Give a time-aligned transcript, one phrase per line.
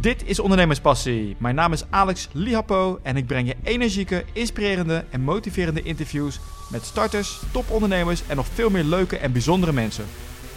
[0.00, 1.36] Dit is Ondernemerspassie.
[1.38, 6.84] Mijn naam is Alex Lihapo en ik breng je energieke, inspirerende en motiverende interviews met
[6.84, 10.04] starters, topondernemers en nog veel meer leuke en bijzondere mensen.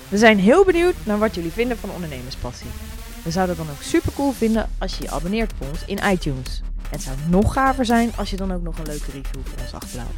[0.10, 2.68] We zijn heel benieuwd naar wat jullie vinden van Ondernemerspassie.
[3.24, 6.00] We zouden het dan ook super cool vinden als je je abonneert op ons in
[6.12, 6.62] iTunes.
[6.62, 9.60] En het zou nog gaver zijn als je dan ook nog een leuke review voor
[9.60, 10.14] ons achterlaat.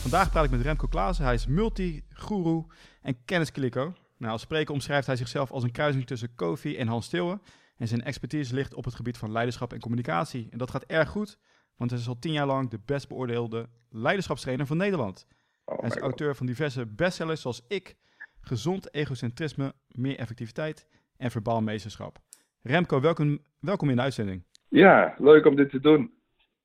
[0.00, 1.24] Vandaag praat ik met Remco Klaassen.
[1.24, 2.64] Hij is multi-guru
[3.02, 3.92] en kenniskliko.
[4.18, 7.40] Nou, als spreker omschrijft hij zichzelf als een kruising tussen Kofi en Hans Steeuwen.
[7.76, 10.48] En zijn expertise ligt op het gebied van leiderschap en communicatie.
[10.50, 11.38] En dat gaat erg goed,
[11.76, 15.26] want hij is al tien jaar lang de best beoordeelde leiderschapstrainer van Nederland.
[15.64, 17.96] Oh hij is auteur van diverse bestsellers zoals Ik,
[18.40, 22.18] Gezond Egocentrisme, Meer Effectiviteit en Verbaal Meesterschap.
[22.62, 24.42] Remco, welkom, welkom in de uitzending.
[24.68, 26.14] Ja, leuk om dit te doen.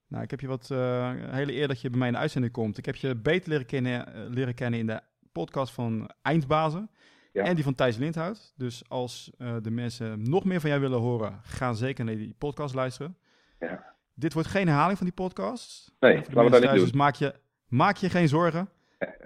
[0.07, 2.53] Nou, ik heb je wat eh, hele eer dat je bij mij in de uitzending
[2.53, 2.77] komt.
[2.77, 6.89] Ik heb je beter leren kennen, eh, leren kennen in de podcast van Eindbazen
[7.31, 7.43] Ja.
[7.43, 8.53] en die van Thijs Lindhout.
[8.55, 12.33] Dus als eh, de mensen nog meer van jou willen horen, ga zeker naar die
[12.37, 13.17] podcast luisteren.
[13.59, 13.95] Ja.
[14.13, 15.91] Dit wordt geen herhaling van die podcast.
[15.99, 16.79] Nee, laten we dat niet doen.
[16.79, 17.35] Dus maak je,
[17.67, 18.69] maak je geen zorgen.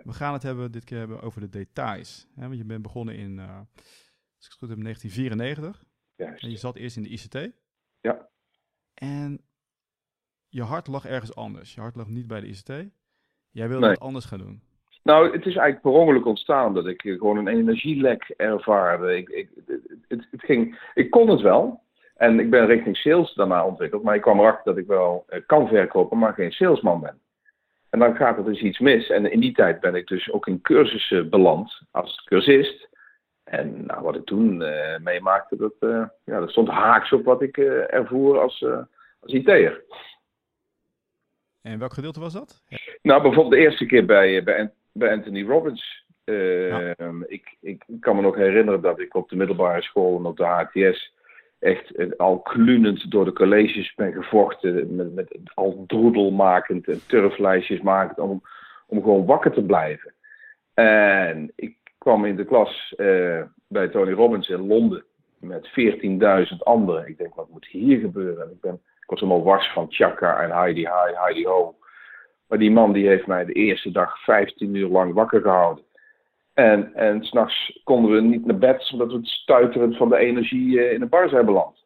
[0.03, 2.27] We gaan het hebben, dit keer hebben over de details.
[2.35, 5.83] Hè, want je bent begonnen in, eh, als ik het goed heb, 1994.
[6.15, 6.43] Juist.
[6.43, 7.51] En je zat eerst in de ICT.
[8.01, 8.27] Ja.
[8.93, 9.41] En
[10.47, 11.73] je hart lag ergens anders.
[11.73, 12.69] Je hart lag niet bij de ICT.
[13.49, 13.89] Jij wilde Nee.
[13.95, 14.61] wat anders gaan doen.
[15.05, 19.17] Nou, het is eigenlijk per ongeluk ontstaan dat ik gewoon een energielek ervaarde.
[19.17, 19.49] Ik, ik,
[20.07, 21.81] het, het ging, ik kon het wel.
[22.15, 24.03] En ik ben richting sales daarna ontwikkeld.
[24.03, 27.19] Maar ik kwam erachter dat ik wel eh, kan verkopen, maar geen salesman ben.
[27.89, 29.09] En dan gaat er dus iets mis.
[29.09, 32.89] En in die tijd ben ik dus ook in cursussen beland als cursist.
[33.43, 37.41] En nou, wat ik toen eh, meemaakte, dat, eh, ja, dat stond haaks op wat
[37.41, 38.65] ik eh, ervoer als,
[39.19, 39.83] als IT'er.
[41.61, 42.63] En welk gedeelte was dat?
[43.01, 46.05] Nou, bijvoorbeeld de eerste keer bij, bij, bij Anthony Robbins.
[46.23, 46.95] Eh, Ja.
[47.27, 50.43] ik, ik kan me nog herinneren dat ik op de middelbare school en op de
[50.43, 51.13] HTS
[51.59, 54.95] echt eh, al klunend door de colleges ben gevochten.
[54.95, 58.41] Met, met al droedelmakend en turflijstjes makend om,
[58.87, 60.13] om gewoon wakker te blijven.
[60.73, 65.03] En ik kwam in de klas eh, bij Tony Robbins in Londen
[65.39, 65.69] met
[66.49, 67.07] 14.000 anderen.
[67.07, 68.43] Ik denk, wat moet hier gebeuren?
[68.43, 71.75] En ik, ben, ik was helemaal wars van Chaka en Heidi Hi, Heidi Ho.
[72.47, 75.83] Maar die man die heeft mij de eerste dag 15 uur lang wakker gehouden.
[76.53, 80.79] En, en s'nachts konden we niet naar bed, omdat we het stuiterend van de energie
[80.79, 81.85] eh, in de bar zijn beland.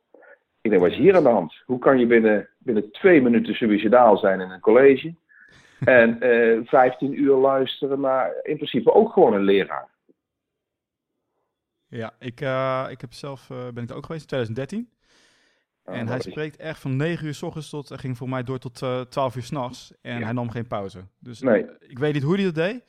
[0.62, 1.62] Ik denk, wat is hier aan de hand?
[1.66, 5.14] Hoe kan je binnen, binnen twee minuten suicidaal zijn in een college?
[5.80, 9.90] En eh 15 uur luisteren naar in principe ook gewoon een leraar.
[11.88, 14.90] Ja, ik, eh, ik heb zelf, eh, ben ik ook geweest in 2013.
[15.89, 18.44] Ah, en hij spreekt echt van 9 uur s ochtends tot, hij ging voor mij
[18.44, 19.94] door tot eh 12 uur s'nachts.
[20.01, 20.23] En Ja.
[20.23, 21.00] hij nam geen pauze.
[21.19, 21.66] Dus Nee.
[21.66, 22.83] eh, ik weet niet hoe hij dat deed.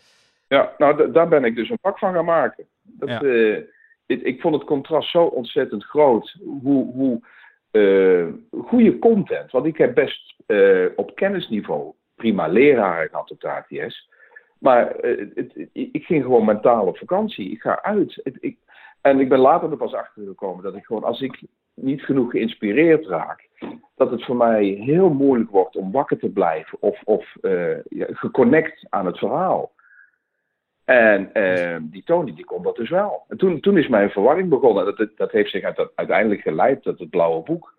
[0.49, 2.67] Ja, nou, da- daar ben ik dus een pak van gaan maken.
[2.83, 3.21] Dat, Ja.
[3.23, 3.57] eh,
[4.07, 6.37] ik, ik vond het contrast zo ontzettend groot.
[6.63, 7.23] Hoe, hoe
[8.65, 9.51] goede content.
[9.51, 10.35] Want ik heb best
[10.97, 14.09] op kennisniveau prima leraren gehad op de ATS.
[14.59, 17.51] Maar het- ik ging gewoon mentaal op vakantie.
[17.51, 18.21] Ik ga uit.
[18.23, 18.59] Het- ik,
[19.01, 21.43] en ik ben later er pas achter gekomen dat ik gewoon, als ik
[21.75, 23.49] niet genoeg geïnspireerd raak,
[23.97, 28.87] dat het voor mij heel moeilijk wordt om wakker te blijven of, of eh, geconnect
[28.89, 29.73] aan het verhaal.
[30.85, 33.25] En eh, die Tony, die kon dat dus wel.
[33.29, 34.85] En toen, toen is mijn verwarring begonnen.
[34.85, 37.75] Dat, dat, heeft zich uit- uiteindelijk geleid tot het blauwe boek.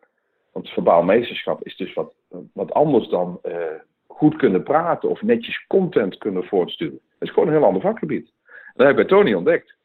[0.51, 2.13] Want verbaal meesterschap is dus wat,
[2.53, 3.55] wat anders dan eh,
[4.07, 6.99] goed kunnen praten of netjes content kunnen voortsturen.
[7.19, 8.31] Dat is gewoon een heel ander vakgebied.
[8.73, 9.75] Dat heb ik bij Tony ontdekt.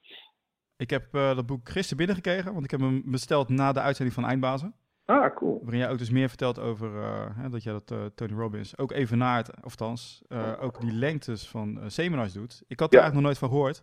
[0.77, 4.17] Ik heb eh, dat boek gisteren binnengekregen, want ik heb hem besteld na de uitzending
[4.17, 4.75] van Eindbazen.
[5.05, 5.59] Ah, cool.
[5.63, 8.79] Waarin jij ook dus meer vertelt over eh, hè, dat jij dat eh, Tony Robbins
[8.79, 12.63] ook even na het, of althans, eh, ook die lengtes van seminars doet.
[12.67, 13.03] Ik had er Ja.
[13.05, 13.83] eigenlijk nog nooit van gehoord.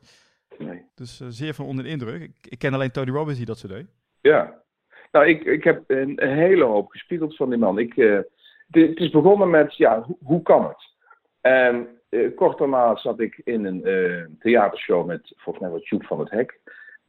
[0.57, 0.85] Nee.
[0.95, 2.21] Dus zeer van onder de indruk.
[2.21, 3.85] Ik, ik ken alleen Tony Robbins die dat zo deed.
[4.21, 4.61] Ja.
[5.11, 7.77] Nou, ik, ik heb een, hele hoop gespiegeld van die man.
[7.79, 7.93] Ik,
[8.69, 10.91] het is begonnen met, ja, hoe, hoe kan het?
[11.41, 16.19] En eh, kort daarna zat ik in een theatershow met, volgens mij wat Joep van
[16.19, 16.59] het Hek.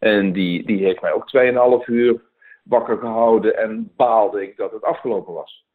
[0.04, 1.31] En die, die heeft mij ook
[1.82, 2.20] 2,5 uur
[2.62, 5.66] wakker gehouden en baalde ik dat het afgelopen was.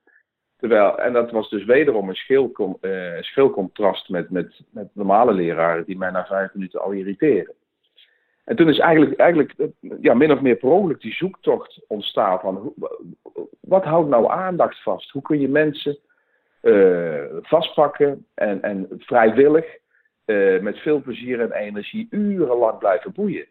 [0.57, 5.85] Terwijl, en dat was dus wederom een schilcom, eh, schilcontrast met, met, met normale leraren
[5.85, 7.53] die mij na vijf minuten al irriteren.
[8.45, 9.67] En toen is eigenlijk, eigenlijk eh,
[10.01, 12.73] ja, min of meer per ongeluk die zoektocht ontstaan van
[13.59, 15.09] wat houdt nou aandacht vast?
[15.09, 15.97] Hoe kun je mensen
[16.61, 19.77] eh, vastpakken en, en vrijwillig
[20.61, 23.47] met veel plezier en energie urenlang blijven boeien?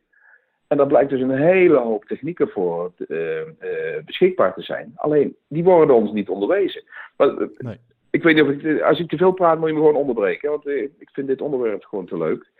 [0.69, 4.93] En daar blijkt dus een hele hoop technieken voor eh, eh, beschikbaar te zijn.
[4.95, 6.83] Alleen, die worden ons niet onderwezen.
[7.17, 7.79] Maar, eh, Nee.
[8.11, 10.51] Ik weet niet of ik, als ik te veel praat, moet je me gewoon onderbreken.
[10.51, 12.51] Want ik vind dit onderwerp gewoon te leuk.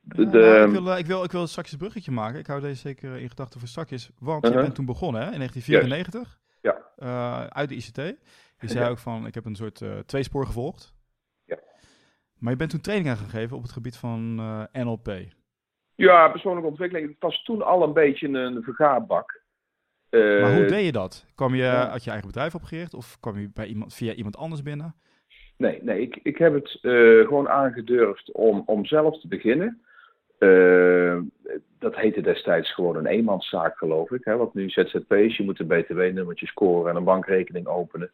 [0.00, 2.38] De, nou, ik, wil, ik, wil, ik wil straks een bruggetje maken.
[2.38, 4.10] Ik hou deze zeker in gedachten voor straks.
[4.18, 4.62] Want je Uh-huh.
[4.62, 7.48] bent toen begonnen hè, in 1994 Ja.
[7.48, 7.96] uit de ICT.
[8.60, 8.90] Je zei Ja.
[8.90, 10.94] ook van, ik heb een soort tweespoor gevolgd.
[11.44, 11.58] Ja.
[12.38, 14.34] Maar je bent toen training aan gegeven op het gebied van
[14.72, 15.08] NLP.
[15.94, 17.08] Ja, persoonlijke ontwikkeling.
[17.08, 19.40] Het was toen al een beetje een vergaarbak.
[20.10, 21.26] Eh, Maar hoe deed je dat?
[21.34, 21.88] Kwam je, ja.
[21.88, 24.94] had je eigen bedrijf opgericht of kwam je bij iemand, via iemand anders binnen?
[25.56, 29.82] Nee, nee ik, ik heb het eh, gewoon aangedurfd om, om zelf te beginnen.
[30.38, 31.18] Eh,
[31.78, 34.24] dat heette destijds gewoon een eenmanszaak, geloof ik.
[34.24, 35.36] Hè, wat nu ZZP is.
[35.36, 38.10] Je moet een btw-nummertje scoren en een bankrekening openen.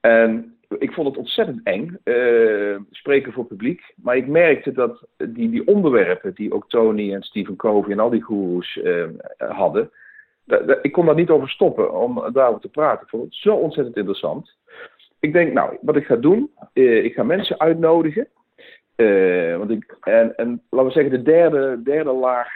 [0.00, 3.94] En ik vond het ontzettend eng, eh, spreken voor publiek.
[3.96, 8.10] Maar ik merkte dat die, die onderwerpen die ook Tony en Stephen Covey en al
[8.10, 9.04] die goeroes eh,
[9.36, 9.90] hadden...
[10.82, 13.02] ik kon daar niet over stoppen om daarover te praten.
[13.02, 14.56] Ik vond het zo ontzettend interessant.
[15.20, 18.28] Ik denk, nou, wat ik ga doen, eh, ik ga mensen uitnodigen.
[19.58, 22.48] Want ik, en, en laten we zeggen, de derde, derde laag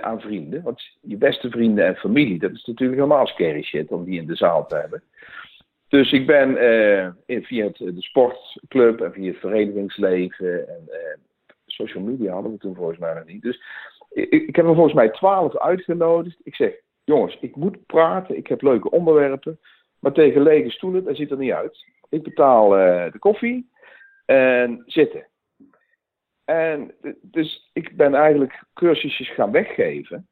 [0.00, 0.62] aan vrienden.
[0.62, 4.26] Want je beste vrienden en familie, dat is natuurlijk helemaal scary shit om die in
[4.26, 5.02] de zaal te hebben.
[5.88, 11.18] Dus ik ben eh, in, via het, de sportclub en via het verenigingsleven en eh,
[11.66, 13.42] social media hadden we toen volgens mij nog niet.
[13.42, 13.62] Dus
[14.10, 16.40] ik, ik heb er volgens mij twaalf uitgenodigd.
[16.42, 16.72] Ik zeg,
[17.04, 19.58] jongens, ik moet praten, ik heb leuke onderwerpen.
[19.98, 21.84] Maar tegen lege stoelen, dat ziet er niet uit.
[22.08, 23.70] Ik betaal eh, de koffie
[24.24, 25.26] en zitten.
[26.44, 30.28] En dus ik ben eigenlijk cursusjes gaan weggeven.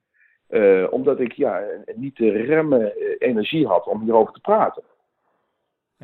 [0.49, 1.62] eh, omdat ik ja,
[1.95, 4.83] niet de remmen eh, energie had om hierover te praten.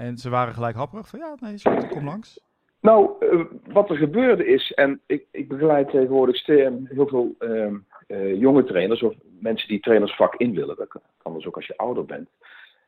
[0.01, 2.41] En ze waren gelijk happerig van, ja, nee, is kom langs.
[2.81, 7.77] Nou, eh, wat er gebeurde is, en ik, ik begeleid tegenwoordig heel veel ehm,
[8.07, 10.77] eh, jonge trainers of mensen die trainersvak in willen.
[10.77, 12.29] Dat kan kan dus ook als je ouder bent.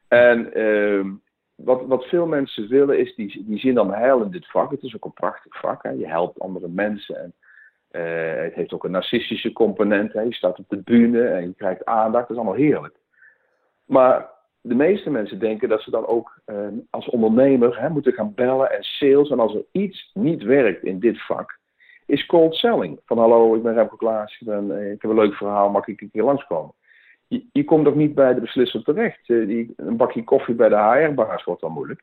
[0.09, 1.11] En ehm,
[1.55, 4.71] wat, wat veel mensen willen is, die, die zien dan heil in dit vak.
[4.71, 5.83] Het is ook een prachtig vak.
[5.83, 5.91] Hè?
[5.91, 7.17] Je helpt andere mensen.
[7.17, 7.33] En,
[7.91, 10.13] eh, het heeft ook een narcistische component.
[10.13, 10.21] Hè?
[10.21, 12.29] Je staat op de bühne en je krijgt aandacht.
[12.29, 12.95] Dat is allemaal heerlijk.
[13.85, 14.31] Maar
[14.63, 18.71] de meeste mensen denken dat ze dan ook eh, als ondernemer hè, moeten gaan bellen
[18.71, 19.31] en sales.
[19.31, 21.59] En als er iets niet werkt in dit vak,
[22.07, 23.01] is cold selling.
[23.05, 26.01] Van hallo, ik ben Remco Klaas, ik, eh, ik heb een leuk verhaal, mag ik
[26.01, 26.75] een keer langskomen?
[27.29, 29.31] Je, je komt ook niet bij de beslisser terecht.
[29.31, 32.03] Eh, die, een bakje koffie bij de HR-baas wordt dan moeilijk.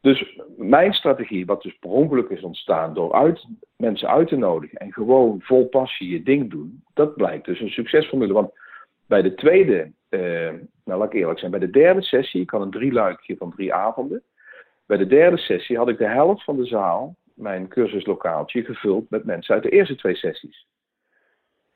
[0.00, 3.46] Dus mijn strategie, wat dus per ongeluk is ontstaan door uit,
[3.76, 7.68] mensen uit te nodigen en gewoon vol passie je ding doen, dat blijkt dus een
[7.68, 8.32] succesformule.
[8.32, 8.50] Want
[9.06, 10.52] bij de tweede, eh,
[10.84, 13.74] nou laat ik eerlijk zijn, bij de derde sessie, ik had een drieluikje van drie
[13.74, 14.22] avonden.
[14.86, 19.24] Bij de derde sessie had ik de helft van de zaal, mijn cursuslokaaltje, gevuld met
[19.24, 20.66] mensen uit de eerste twee sessies.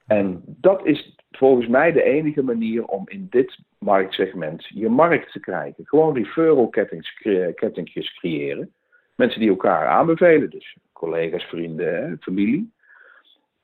[0.06, 5.40] En dat is volgens mij de enige manier om in dit marktsegment je markt te
[5.40, 5.86] krijgen.
[5.86, 6.68] Gewoon referral
[7.54, 8.72] kettingjes creëren.
[9.14, 12.72] Mensen die elkaar aanbevelen, dus collega's, vrienden, familie.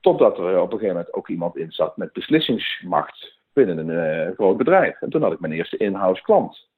[0.00, 4.34] Totdat er op een gegeven moment ook iemand in zat met beslissingsmacht binnen een eh,
[4.34, 5.00] groot bedrijf.
[5.00, 6.68] En toen had ik mijn eerste in-house klant.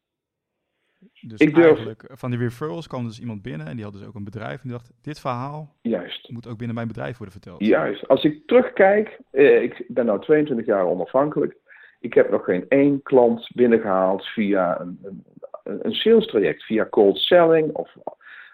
[1.21, 4.07] Dus Ik durf- eigenlijk, van die referrals kwam dus iemand binnen en die had dus
[4.07, 4.55] ook een bedrijf.
[4.55, 6.31] En die dacht, dit verhaal Juist.
[6.31, 7.65] moet ook binnen mijn bedrijf worden verteld.
[7.65, 8.09] Juist.
[8.09, 11.57] Als ik terugkijk, eh, ik ben nu 22 jaar onafhankelijk.
[12.01, 15.25] Ik heb nog geen één klant binnengehaald via een, een,
[15.83, 17.97] een sales traject, via cold selling of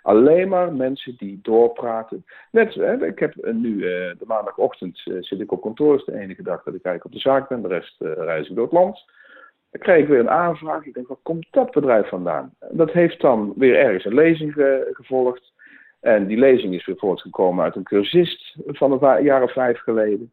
[0.06, 2.25] alleen maar mensen die doorpraten.
[2.50, 6.19] Net, hè, ik heb nu eh, de maandagochtend eh, zit ik op kantoor, is de
[6.20, 8.64] enige dag dat ik eigenlijk op de zaak ben, de rest eh, reis ik door
[8.64, 9.05] het land.
[9.70, 10.87] Dan krijg ik weer een aanvraag.
[10.87, 12.54] Ik denk, waar komt dat bedrijf vandaan?
[12.71, 15.52] Dat heeft dan weer ergens een lezing ge- gevolgd.
[16.00, 20.33] En die lezing is weer voortgekomen uit een cursist van een jaar of vijf geleden.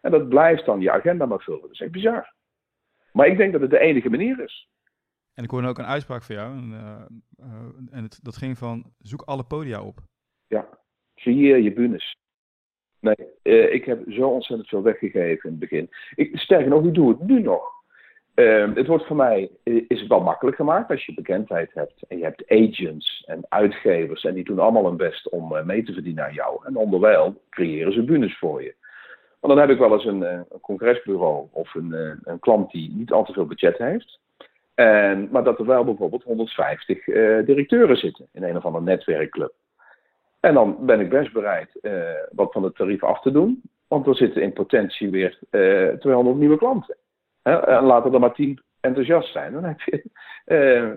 [0.00, 1.60] En dat blijft dan je agenda maar vullen.
[1.60, 2.32] Dat is echt bizar.
[3.12, 4.68] Maar ik denk dat het de enige manier is.
[5.38, 6.56] En ik hoorde ook een uitspraak van jou.
[6.56, 9.98] En, eh, eh, en het, dat ging van, zoek alle podia op.
[10.46, 10.68] Ja,
[11.14, 12.16] creëer je bühnes.
[13.00, 15.88] Nee, eh, ik heb zo ontzettend veel weggegeven in het begin.
[16.14, 17.62] Ik, sterker nog, ik doe het nu nog.
[18.34, 22.02] Ehm, het wordt voor mij is het wel makkelijk gemaakt als je bekendheid hebt.
[22.08, 24.24] En je hebt agents en uitgevers.
[24.24, 26.66] En die doen allemaal hun best om mee te verdienen aan jou.
[26.66, 28.74] En onderwijl creëren ze bühnes voor je.
[29.40, 31.92] Want dan heb ik wel eens een, congresbureau of een,
[32.22, 34.18] een klant die niet al te veel budget heeft.
[34.78, 39.52] En, maar dat er wel bijvoorbeeld 150 eh, directeuren zitten in een of andere netwerkclub.
[40.40, 43.62] En dan ben ik best bereid eh, wat van het tarief af te doen.
[43.88, 46.96] Want er zitten in potentie weer eh 200 nieuwe klanten.
[47.42, 47.56] Hè?
[47.56, 49.52] En laten er maar 10 enthousiast zijn.
[49.52, 50.04] Dan heb je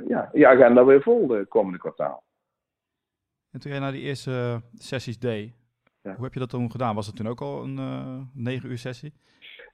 [0.07, 2.23] ja, je agenda weer vol de komende kwartaal.
[3.51, 5.53] En toen jij naar die eerste sessies deed,
[6.01, 6.15] Ja.
[6.15, 6.95] hoe heb je dat toen gedaan?
[6.95, 9.13] Was het toen ook al een negen uur sessie?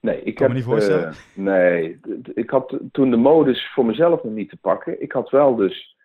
[0.00, 1.08] Nee, ik Kan heb, me niet voorstellen.
[1.08, 2.00] eh, nee,
[2.34, 5.02] ik had toen de modus voor mezelf nog niet te pakken.
[5.02, 5.96] Ik had wel dus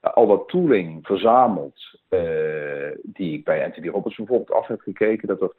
[0.00, 5.28] al wat tooling verzameld, eh, die ik bij Anthony Roberts bijvoorbeeld af heb gekeken.
[5.28, 5.52] Dat er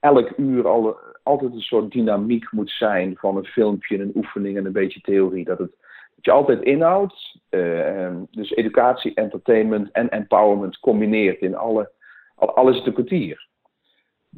[0.00, 4.66] elk uur al, altijd een soort dynamiek moet zijn van een filmpje, een oefening en
[4.66, 5.44] een beetje theorie.
[5.44, 5.70] Dat, het,
[6.14, 11.90] dat je altijd inhoud, uh, dus educatie, entertainment en empowerment combineert in alle,
[12.34, 13.47] alles een kwartier.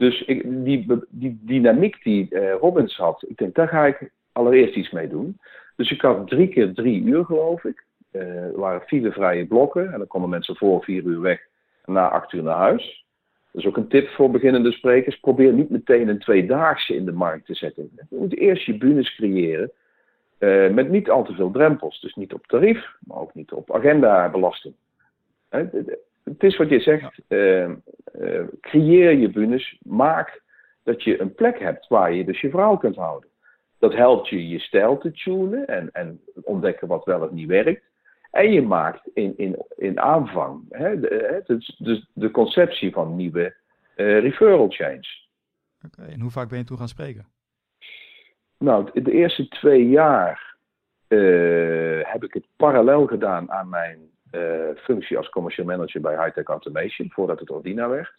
[0.01, 4.77] Dus ik, die, die dynamiek die uh, Robbins had, ik denk, daar ga ik allereerst
[4.77, 5.39] iets mee doen.
[5.77, 7.85] Dus ik had drie keer drie uur, geloof ik.
[8.13, 11.47] Uh, er waren filevrije blokken en dan konden mensen voor vier uur weg
[11.85, 13.07] en na acht uur naar huis.
[13.53, 15.21] Dat is ook een tip voor beginnende sprekers.
[15.21, 17.91] Probeer niet meteen een tweedaagse in de markt te zetten.
[18.11, 19.71] Je moet eerst je bunes creëren.
[20.39, 22.01] Uh, met niet al te veel drempels.
[22.01, 24.75] Dus niet op tarief, maar ook niet op agendabelasting.
[26.33, 27.21] Het is wat je zegt.
[27.29, 27.69] Uh,
[28.21, 29.79] uh, creëer je bunes.
[29.83, 30.43] Maak
[30.83, 33.29] dat je een plek hebt waar je dus je verhaal kunt houden.
[33.79, 37.83] Dat helpt je je stijl te tunen en, en ontdekken wat wel of niet werkt.
[38.31, 43.55] En je maakt in, in, in aanvang hè, de, de, de, de conceptie van nieuwe
[43.97, 45.29] uh, referral chains.
[45.87, 47.27] Oké, en hoe vaak ben je toen gaan spreken?
[48.59, 50.57] Nou, de eerste twee jaar
[51.09, 53.99] uh, heb ik het parallel gedaan aan mijn
[54.77, 58.13] functie als commercial manager bij Hightech Automation, voordat het Ordina werd.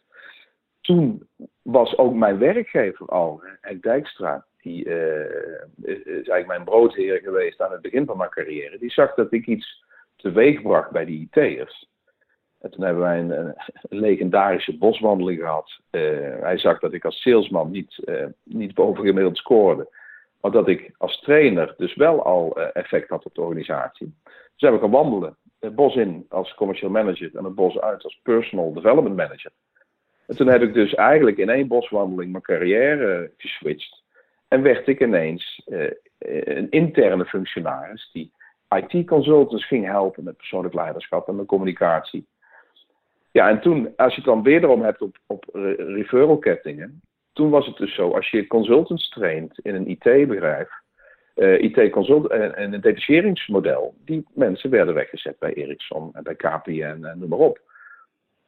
[0.82, 1.28] Toen
[1.62, 7.82] was ook mijn werkgever al, Henk Dijkstra, die is eigenlijk mijn broodheer geweest aan het
[7.82, 8.78] begin van mijn carrière.
[8.78, 9.84] Die zag dat ik iets
[10.16, 11.90] teweegbracht bij die IT'ers.
[12.62, 13.56] En toen hebben wij een,
[13.90, 15.80] legendarische boswandeling gehad.
[15.92, 16.02] Uh,
[16.42, 20.00] hij zag dat ik als salesman niet, uh, niet bovengemiddeld scoorde.
[20.42, 24.14] Maar dat ik als trainer dus wel al effect had op de organisatie.
[24.24, 25.38] Dus hebben we gaan wandelen.
[25.62, 29.52] Het bos in als commercial manager en het bos uit als personal development manager.
[30.28, 34.04] En toen heb ik dus eigenlijk in één boswandeling mijn carrière geswitcht.
[34.48, 35.68] En werd ik ineens
[36.20, 38.32] een interne functionaris die
[38.70, 42.28] IT-consultants ging helpen met persoonlijk leiderschap en met communicatie.
[43.32, 45.46] Ja, en toen, als je het dan weer erom hebt op, op
[45.78, 47.02] referral-kettingen,
[47.34, 50.70] toen was het dus zo, als je consultants traint in een IT-bedrijf,
[51.42, 57.04] eh, IT-consult en, en, een detacheringsmodel, die mensen werden weggezet bij Ericsson en bij KPN
[57.04, 57.62] en noem maar op.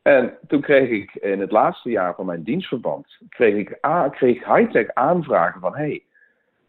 [0.02, 3.78] En toen kreeg ik in het laatste jaar van mijn dienstverband, kreeg ik,
[4.12, 6.04] kreeg high-tech aanvragen van, hey,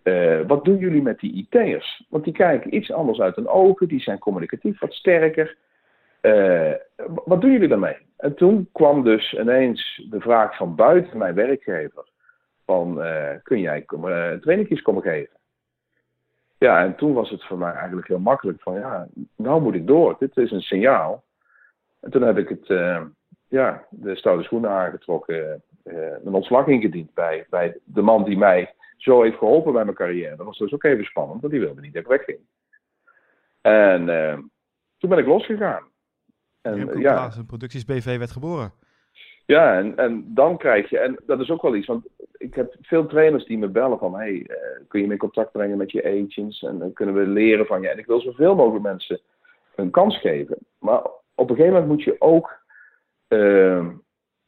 [0.03, 2.05] uh, wat doen jullie met die IT'ers?
[2.09, 5.57] Want die kijken iets anders uit hun ogen, die zijn communicatief wat sterker.
[6.23, 6.73] Uh,
[7.25, 7.97] wat doen jullie daarmee?
[8.17, 12.09] En toen kwam dus ineens de vraag van buiten mijn werkgever:
[12.65, 13.03] van
[13.43, 13.85] kun jij
[14.41, 15.43] trainingjes komen geven?
[16.65, 19.87] Ja, en toen was het voor mij eigenlijk heel makkelijk van ja, nou moet ik
[19.87, 20.17] door.
[20.19, 21.25] Dit is een signaal.
[22.01, 22.67] En toen heb ik het,
[23.49, 25.63] ja, de stoute schoenen aangetrokken,
[26.25, 30.37] een ontslag ingediend bij, bij de man die mij zo heeft geholpen bij mijn carrière.
[30.37, 32.39] Dat was dus ook even spannend, want die wilde niet dat ik wegging.
[33.61, 34.39] En uh,
[34.99, 35.83] toen ben ik losgegaan.
[36.63, 38.73] En ja, een producties BV werd geboren.
[39.47, 42.07] Ja, en, en dan krijg je, en dat is ook wel iets, want
[42.39, 44.57] ik heb veel trainers die me bellen van, hey, uh,
[44.89, 47.81] kun je me in contact brengen met je agents en dan kunnen we leren van
[47.83, 47.89] je.
[47.89, 49.21] En ik wil zoveel mogelijk mensen
[49.75, 50.59] een kans geven.
[50.79, 51.03] Maar
[51.35, 52.63] op een gegeven moment moet je ook
[53.29, 53.89] uh,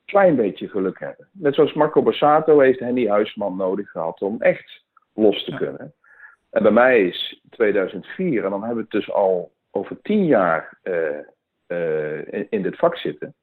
[0.04, 1.28] klein beetje geluk hebben.
[1.32, 5.94] Net zoals Marco Borsato heeft Henny Huisman nodig gehad om echt los te kunnen.
[6.50, 10.78] En bij mij is 2004, en dan hebben we het dus al over tien jaar
[10.84, 11.18] uh,
[11.68, 13.34] uh, in, in, dit vak zitten.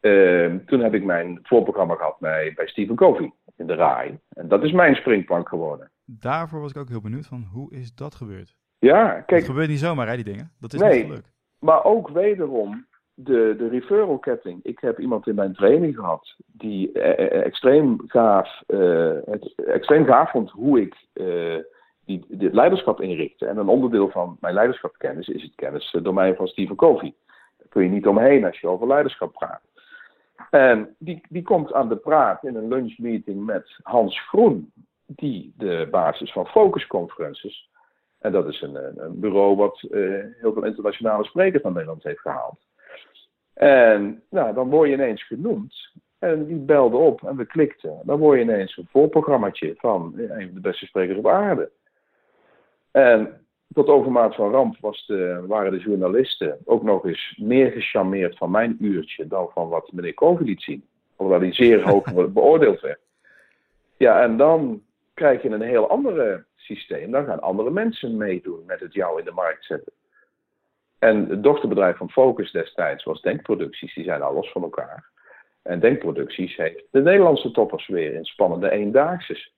[0.00, 4.18] Uh, toen heb ik mijn voorprogramma gehad bij, bij Stephen Covey in de RAI.
[4.28, 5.90] En dat is mijn springplank geworden.
[6.04, 8.56] Daarvoor was ik ook heel benieuwd van hoe is dat gebeurd?
[8.78, 9.40] Ja, kijk.
[9.40, 10.52] Het gebeurt niet zomaar, hè, die dingen.
[10.60, 11.32] Dat is nee, niet.
[11.58, 14.60] Maar ook wederom de, de referral ketting.
[14.62, 18.62] Ik heb iemand in mijn training gehad die eh, eh extreem, gaaf,
[19.24, 21.56] het extreem gaaf vond hoe ik uh,
[22.04, 23.46] die, dit leiderschap inrichtte.
[23.46, 27.14] En een onderdeel van mijn leiderschapkennis is het kennisdomein van Stephen Covey.
[27.58, 29.62] Daar kun je niet omheen als je over leiderschap praat.
[30.50, 34.72] En die, die komt aan de praat in een lunchmeeting met Hans Groen,
[35.06, 37.70] die de basis van focusconferences.
[38.18, 39.80] En dat is een, een bureau wat
[40.40, 42.58] heel veel internationale sprekers naar Nederland heeft gehaald.
[43.54, 45.92] En nou, dan word je ineens genoemd.
[46.18, 48.00] En die belde op en we klikten.
[48.04, 51.70] Dan word je ineens een voorprogrammaatje van een van de beste sprekers op aarde.
[52.90, 58.36] En tot overmaat van ramp was de, waren de journalisten ook nog eens meer gecharmeerd
[58.36, 60.84] van mijn uurtje dan van wat meneer Koven liet zien.
[61.16, 63.00] Hoewel hij zeer hoog beoordeeld werd.
[63.96, 64.82] Ja, en dan
[65.14, 67.10] krijg je een heel ander systeem.
[67.10, 69.92] Dan gaan andere mensen meedoen met het jou in de markt zetten.
[70.98, 75.10] En het dochterbedrijf van Focus destijds was Denkproducties, die zijn al los van elkaar.
[75.62, 79.54] En Denkproducties heeft de Nederlandse toppers weer in spannende eendaagses.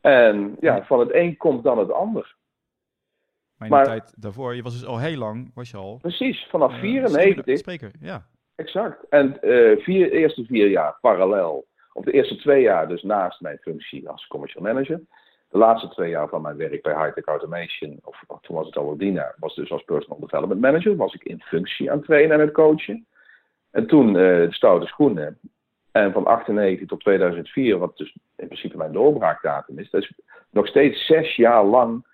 [0.00, 2.36] En ja, van het een komt dan het ander.
[3.58, 5.98] Maar in de tijd daarvoor, je was dus al heel lang, was je al...
[6.00, 7.58] Precies, vanaf uh, 94.
[7.58, 8.26] Spreker, ja.
[8.54, 9.08] Exact.
[9.08, 13.58] En uh, vier, eerste vier jaar parallel of de eerste twee jaar dus naast mijn
[13.60, 15.00] functie als commercial manager.
[15.48, 18.76] De laatste twee jaar van mijn werk bij Hightech Automation, of, of toen was het
[18.76, 22.32] al Dina, was dus als personal development manager, was ik in functie aan het trainen
[22.32, 23.06] en het coachen.
[23.70, 25.38] En toen uh, de stoute schoenen.
[25.92, 30.12] En van 98 tot 2004, wat dus in principe mijn doorbraakdatum is, dat is
[30.50, 32.06] nog steeds zes jaar lang,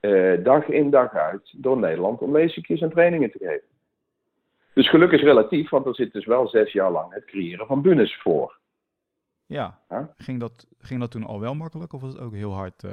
[0.00, 3.68] uh, dag in dag uit, door Nederland om lezingjes en trainingen te geven.
[4.74, 7.82] Dus geluk is relatief, want er zit dus wel zes jaar lang het creëren van
[7.82, 8.58] bunnes voor.
[9.46, 9.78] Ja,
[10.16, 12.92] ging, dat, ging dat toen al wel makkelijk of was het ook heel hard uh,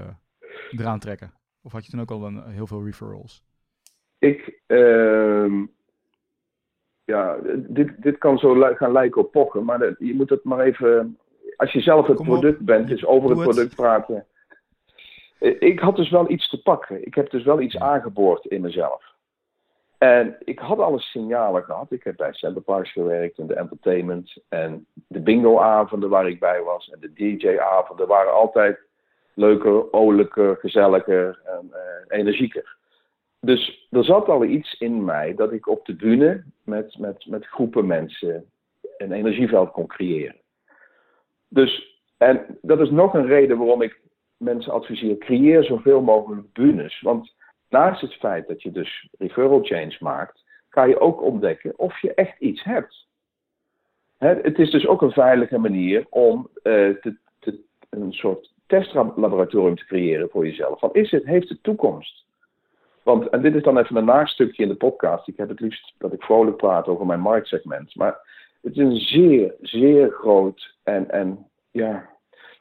[0.80, 1.34] eraan trekken?
[1.62, 3.44] Of had je toen ook al een, heel veel referrals?
[4.20, 5.64] Ik, uh,
[7.04, 11.18] ja, dit, dit kan zo gaan lijken op pochen, maar je moet het maar even,
[11.56, 14.26] als je zelf het product bent, dus over het product praten.
[15.40, 17.06] Ik had dus wel iets te pakken.
[17.06, 19.16] Ik heb dus wel iets aangeboord in mezelf.
[19.98, 21.92] En ik had alle signalen gehad.
[21.92, 26.90] Ik heb bij Centerparks gewerkt en de entertainment en de bingo-avonden waar ik bij was
[26.90, 28.80] en de DJ-avonden waren altijd
[29.34, 32.78] leuker, olijker, gezelliger en uh, energieker.
[33.40, 37.46] Dus er zat al iets in mij dat ik op de bühne met, met, met
[37.46, 38.46] groepen mensen
[38.98, 40.36] een energieveld kon creëren.
[41.48, 44.00] Dus, en dat is nog een reden waarom ik
[44.38, 47.02] mensen adviseer: creëer zoveel mogelijk bühnes.
[47.02, 47.36] Want
[47.70, 52.14] naast het feit dat je dus referral chains maakt, kan je ook ontdekken of je
[52.14, 53.08] echt iets hebt.
[54.18, 57.18] het is dus ook een veilige manier om uh, te,
[57.90, 60.80] een soort testlaboratorium te creëren voor jezelf.
[60.80, 62.26] Van is het, heeft het toekomst?
[63.04, 65.28] Want, en dit is dan even een naarstukje in de podcast.
[65.28, 67.96] Ik heb het liefst dat ik vrolijk praat over mijn marktsegment.
[67.96, 68.20] Maar
[68.62, 72.10] het is een zeer, zeer groot en, en ja,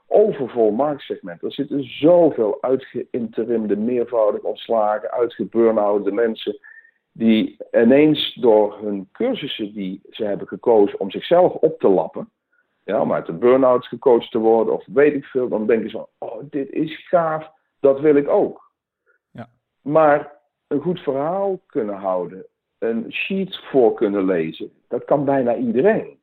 [0.06, 1.42] overvol marktsegment.
[1.42, 6.58] Er zitten zoveel uitgeïnterimde, meervoudig ontslagen, uitgeburn mensen.
[7.12, 12.30] die ineens door hun cursussen die ze hebben gekozen om zichzelf op te lappen.
[12.84, 15.48] Ja, om uit de burn-outs gecoacht te worden of weet ik veel.
[15.48, 18.70] Dan denken ze van, oh dit is gaaf, dat wil ik ook.
[19.30, 19.48] Ja.
[19.82, 20.32] Maar
[20.66, 22.46] een goed verhaal kunnen houden,
[22.78, 26.15] een sheet voor kunnen lezen, dat kan bijna iedereen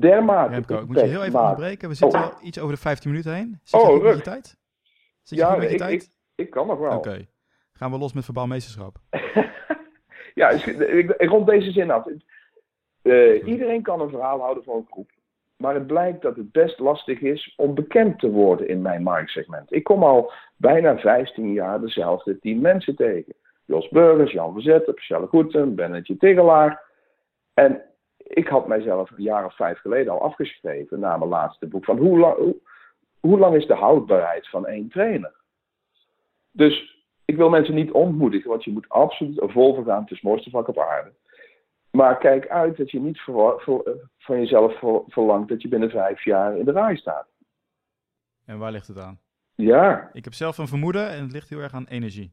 [0.00, 0.52] dermate.
[0.52, 1.88] Remco, ik moet je heel even onderbreken.
[1.88, 2.44] We zitten oh.
[2.44, 3.60] iets over de 15 minuten heen.
[3.62, 4.56] Zit je oh, met je tijd?
[5.22, 6.02] Zit je ja, met je ik, tijd?
[6.02, 6.10] Ik,
[6.46, 6.96] ik, kan nog wel.
[6.96, 7.26] Oké.
[7.72, 8.96] Gaan we los met verbaal meesterschap.
[10.34, 10.66] ja, ik,
[11.18, 12.06] ik, rond deze zin af.
[13.02, 15.10] Uh, iedereen kan een verhaal houden voor een groep.
[15.56, 19.72] Maar het blijkt dat het best lastig is om bekend te worden in mijn marktsegment.
[19.72, 23.34] Ik kom al bijna 15 jaar dezelfde 10 mensen tegen.
[23.64, 26.82] Jos Burgers, Jan Verzette, Michelle Goeten, Bennetje Tegelaar.
[27.54, 27.82] En
[28.26, 31.84] ik had mijzelf een jaar of vijf geleden al afgeschreven na mijn laatste boek.
[31.84, 32.56] Van hoe lang, hoe,
[33.20, 35.34] hoe lang is de houdbaarheid van één trainer?
[36.50, 40.00] Dus ik wil mensen niet ontmoedigen, want je moet absoluut vol voor gaan.
[40.00, 41.12] Het is het mooiste vak op aarde.
[41.90, 46.24] Maar kijk uit dat je niet voor, voor, van jezelf verlangt dat je binnen vijf
[46.24, 47.26] jaar in de rij staat.
[48.44, 49.18] En waar ligt het aan?
[49.54, 50.10] Ja.
[50.12, 52.32] Ik heb zelf een vermoeden en het ligt heel erg aan energie.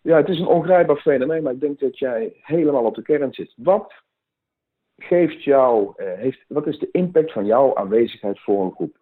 [0.00, 3.32] Ja, het is een ongrijpbaar fenomeen, maar ik denk dat jij helemaal op de kern
[3.32, 3.52] zit.
[3.56, 4.01] Wat
[4.96, 8.96] geeft jou, uh, heeft, wat is de impact van jouw aanwezigheid voor een groep?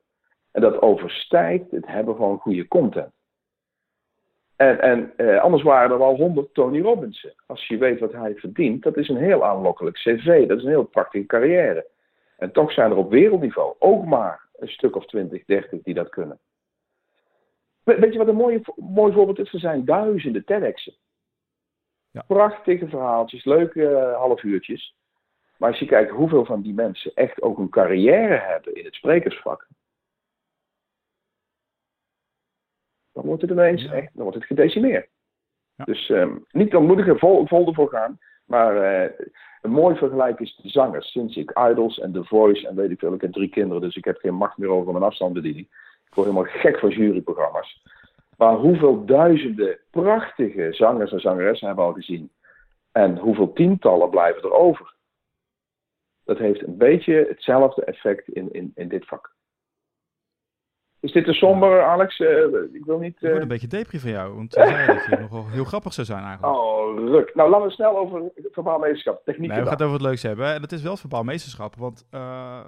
[0.50, 3.12] En dat overstijgt het hebben van goede content.
[4.57, 7.35] En, en uh, anders waren er wel honderd Tony Robbinsen.
[7.46, 10.46] Als je weet wat hij verdient, dat is een heel aanlokkelijk cv.
[10.46, 11.87] Dat is een heel prachtige carrière.
[12.37, 16.09] En toch zijn er op wereldniveau ook maar een stuk of 20, 30 die dat
[16.09, 16.38] kunnen.
[17.85, 19.53] weet je wat een mooi, mooi voorbeeld is?
[19.53, 20.94] Er zijn duizenden TEDx'en.
[22.11, 22.24] Ja.
[22.26, 24.94] Prachtige verhaaltjes, leuke uh, half uurtjes.
[25.60, 28.94] Maar als je kijkt hoeveel van die mensen echt ook een carrière hebben in het
[28.94, 29.66] sprekersvak.
[33.12, 35.08] Dan wordt het ineens echt, dan wordt het gedecimeerd.
[35.74, 35.84] Ja.
[35.84, 38.18] Dus um, niet ontmoedigen, vol, vol ervoor gaan.
[38.44, 39.10] Maar uh,
[39.62, 41.10] een mooi vergelijk is de zangers.
[41.10, 43.96] Sinds ik Idols en The Voice en weet ik veel, ik heb drie kinderen, dus
[43.96, 45.66] ik heb geen macht meer over mijn afstandsbediening.
[46.06, 47.82] Ik word helemaal gek van juryprogramma's.
[48.36, 52.30] Maar hoeveel duizenden prachtige zangers en zangeressen hebben we al gezien.
[52.92, 54.98] En hoeveel tientallen blijven er over
[56.30, 59.34] dat heeft een beetje hetzelfde effect in, in, in dit vak.
[61.00, 62.18] Is dit te somber, Alex?
[62.18, 62.28] Uh,
[62.72, 63.16] ik wil niet.
[63.16, 63.22] Uh...
[63.22, 65.92] Ik word een beetje depri van jou, want je zei dat je nogal heel grappig
[65.92, 66.56] zou zijn eigenlijk.
[66.56, 67.34] Oh, ruk.
[67.34, 69.48] Nou, laten we snel over verbaalmeesterschap, techniek.
[69.48, 70.54] Nee, we gaan het over het leuks hebben.
[70.54, 72.60] En dat is wel het verbaalmeesterschap, want uh,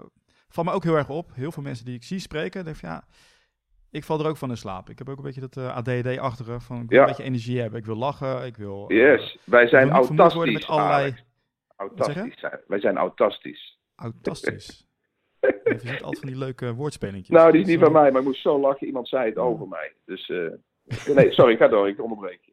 [0.48, 1.31] valt me ook heel erg op.
[1.35, 3.05] Heel veel mensen die ik zie spreken, denk van ja,
[3.90, 4.90] ik val er ook van in slaap.
[4.90, 7.79] Ik heb ook een beetje dat uh, ADD-achtige van ik wil een beetje energie hebben.
[7.79, 8.85] Ik wil lachen, ik wil...
[8.88, 11.03] Yes, wij zijn autistisch, worden met allerlei...
[11.03, 11.31] Alex
[11.88, 12.61] autistisch zijn.
[12.66, 13.79] Wij zijn autistisch.
[13.95, 14.87] Autistisch.
[15.64, 17.37] Je ziet altijd van die leuke woordspelingetjes.
[17.37, 18.87] Nou, die is niet van mij, maar ik moest zo lachen.
[18.87, 19.92] Iemand zei het over mij.
[20.05, 20.53] Dus, uh,
[21.14, 21.88] nee, sorry, ga door.
[21.88, 22.53] Ik onderbreek je.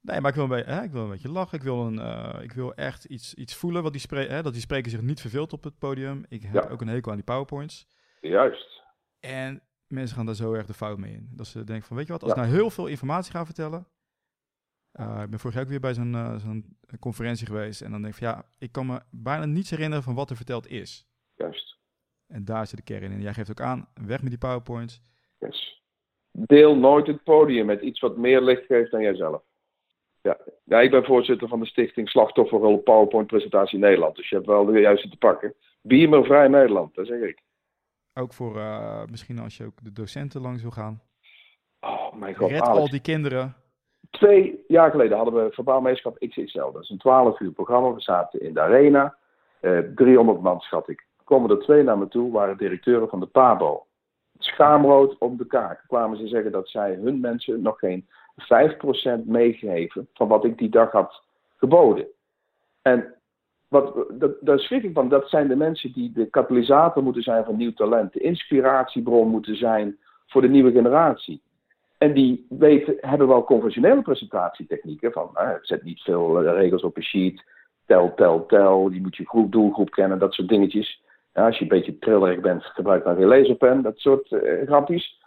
[0.00, 1.58] Nee, maar ik wil een beetje, hè, ik wil een beetje lachen.
[1.58, 4.62] Ik wil, een, eh, ik wil echt iets, iets voelen wat die hè, dat die
[4.62, 6.24] spreker zich niet verveelt op het podium.
[6.28, 6.70] Ik heb Ja.
[6.70, 7.86] ook een hekel aan die powerpoints.
[8.20, 8.82] Juist.
[9.20, 11.28] En mensen gaan daar zo erg de fout mee in.
[11.32, 12.36] Dat ze denken van, weet je wat, als Ja.
[12.38, 13.86] ik nou heel veel informatie ga vertellen...
[14.96, 17.80] eh, ik ben vorig jaar ook weer bij zo'n eh, zo'n conferentie geweest.
[17.80, 20.36] En dan denk ik van, ja, ik kan me bijna niets herinneren van wat er
[20.36, 21.06] verteld is.
[21.34, 21.78] Juist.
[22.26, 23.12] En daar zit de kern in.
[23.12, 25.00] En jij geeft ook aan, weg met die powerpoints.
[25.38, 25.82] Yes.
[26.30, 29.42] Deel nooit het podium met iets wat meer licht geeft dan jijzelf.
[30.22, 30.38] Ja.
[30.64, 34.16] ja, ik ben voorzitter van de stichting Slachtofferrol PowerPoint Presentatie Nederland.
[34.16, 35.54] Dus je hebt wel de juiste te pakken.
[35.82, 37.42] Biermervrij Nederland, dat zeg ik.
[38.14, 41.02] Ook voor eh, misschien als je ook de docenten langs wil gaan.
[41.80, 42.78] Oh mijn god, Red Alex.
[42.78, 43.56] al die kinderen.
[44.10, 46.72] Twee jaar geleden hadden we Verbaal Meeschap XXL.
[46.72, 47.92] Dat is een 12 uur programma.
[47.92, 49.16] We zaten in de arena.
[49.60, 51.06] Eh 300 man schat ik.
[51.24, 53.86] Komen er twee naar me toe, waren directeuren van de PABO.
[54.38, 60.08] Schaamrood op de kaak kwamen ze zeggen dat zij hun mensen nog geen 5% meegeven
[60.14, 61.22] van wat ik die dag had
[61.56, 62.06] geboden.
[62.82, 63.14] En
[63.68, 65.08] wat, dat, daar schrik ik van.
[65.08, 68.12] Dat zijn de mensen die de katalysator moeten zijn van nieuw talent.
[68.12, 71.42] De inspiratiebron moeten zijn voor de nieuwe generatie.
[71.98, 75.12] En die weten, hebben wel conventionele presentatietechnieken.
[75.12, 75.30] Van
[75.60, 77.44] zet niet veel eh, regels op een sheet.
[77.86, 78.90] Tel, tel, tel.
[78.90, 80.18] Je moet je groep, doelgroep kennen.
[80.18, 81.04] Dat soort dingetjes.
[81.32, 83.82] Ja, als je een beetje trillerig bent, gebruik dan geen laserpen.
[83.82, 85.24] Dat soort eh, grapjes.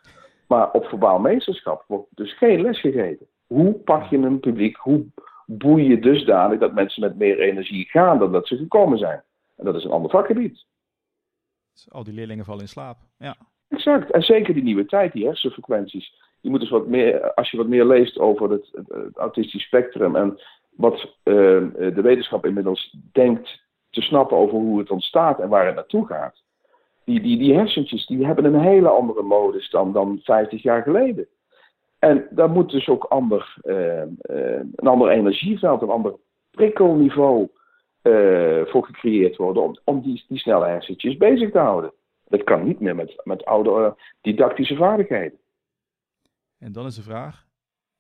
[0.48, 3.28] Maar op verbaal meesterschap wordt dus geen les gegeven.
[3.48, 4.78] Hoe pak je een publiek?
[4.78, 5.06] Hoe
[5.46, 9.24] boei je dusdanig dat mensen met meer energie gaan dan dat ze gekomen zijn?
[9.56, 10.66] En dat is een ander vakgebied.
[11.74, 12.98] Dus al die leerlingen vallen in slaap.
[13.18, 13.36] Ja.
[13.70, 14.12] Exact.
[14.12, 16.14] En zeker die nieuwe tijd, die hersenfrequenties.
[16.42, 18.70] Je moet dus wat meer, als je wat meer leest over het,
[19.16, 21.34] autistisch spectrum en wat eh,
[21.74, 26.44] de wetenschap inmiddels denkt te snappen over hoe het ontstaat en waar het naartoe gaat.
[27.06, 31.28] Die, die, die hersentjes die hebben een hele andere modus dan, dan 50 jaar geleden.
[32.00, 34.08] En daar moet dus ook ander, eh, eh,
[34.76, 36.14] een ander energieveld, een ander
[36.52, 37.50] prikkelniveau
[38.02, 41.92] eh, voor gecreëerd worden om, om die, die snelle hersentjes bezig te houden.
[42.28, 45.38] Dat kan niet meer met, met oude eh, didactische vaardigheden.
[46.60, 47.48] En dan is de vraag,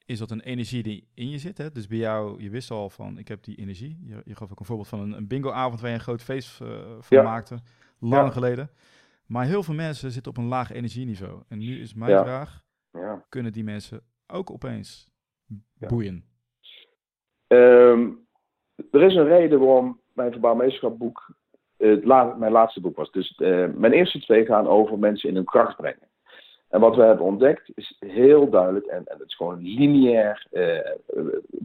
[0.06, 1.58] is dat een energie die in je zit?
[1.58, 1.72] Hè?
[1.72, 4.00] Dus bij jou, je wist al van, ik heb die energie.
[4.04, 6.62] Je, je gaf ook een voorbeeld van een, een bingoavond waar je een groot feest
[6.62, 6.67] eh,
[7.00, 7.24] van Ja.
[7.24, 7.60] maakte,
[8.00, 8.32] lang Ja.
[8.32, 8.69] geleden.
[9.26, 11.43] Maar heel veel mensen zitten op een laag energieniveau.
[11.48, 12.24] En nu is mijn Ja.
[12.24, 12.63] vraag,
[13.30, 15.10] kunnen die mensen ook opeens
[15.78, 16.24] boeien?
[17.48, 18.10] Ehm,
[18.91, 21.38] er is een reden waarom mijn verbaal meesterschapboek
[21.78, 23.12] het la- mijn laatste boek was.
[23.12, 26.09] Dus eh, mijn eerste twee gaan over mensen in hun kracht brengen.
[26.69, 30.63] En wat we hebben ontdekt is heel duidelijk, en, en het is gewoon lineair eh,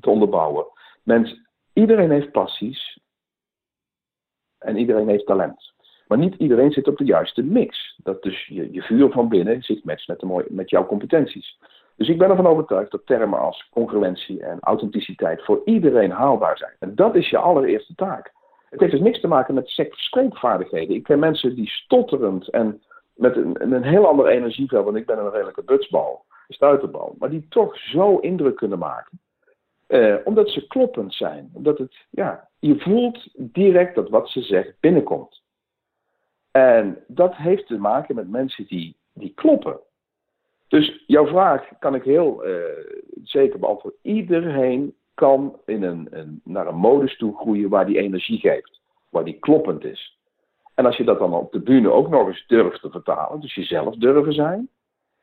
[0.01, 0.67] te onderbouwen.
[1.03, 1.41] Mens,
[1.73, 2.99] iedereen heeft passies
[4.59, 5.73] en iedereen heeft talent.
[6.09, 8.01] Maar niet iedereen zit op de juiste mix.
[8.03, 11.59] Dat dus je, je vuur van binnen zich matcht met, met jouw competenties.
[11.97, 16.77] Dus ik ben ervan overtuigd dat termen als congruentie en authenticiteit voor iedereen haalbaar zijn.
[16.79, 18.33] En dat is je allereerste taak.
[18.71, 20.97] Het heeft dus niks te maken met spreekvaardigheden.
[20.97, 22.83] Ik ken mensen die stotterend en
[23.15, 27.31] met een, een heel ander energieveld, want ik ben een redelijke butsbal, een stuiterbal, maar
[27.31, 29.19] die toch zo indruk kunnen maken.
[29.87, 31.51] Eh, omdat ze kloppend zijn.
[31.53, 35.43] Omdat het, ja, je voelt direct dat wat ze zegt binnenkomt.
[36.51, 39.79] En dat heeft te maken met mensen die, die kloppen.
[40.69, 42.55] Dus jouw vraag kan ik heel eh,
[43.23, 44.01] zeker beantwoorden.
[44.03, 48.81] Iedereen kan in een, een, naar een modus toe groeien waar die energie geeft.
[49.09, 50.19] Waar die kloppend is.
[50.75, 53.55] En als je dat dan op de bühne ook nog eens durft te vertalen, dus
[53.55, 54.69] jezelf durven zijn,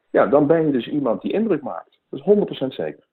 [0.10, 2.00] ja, dan ben je dus iemand die indruk maakt.
[2.10, 3.10] Dat is 100% zeker.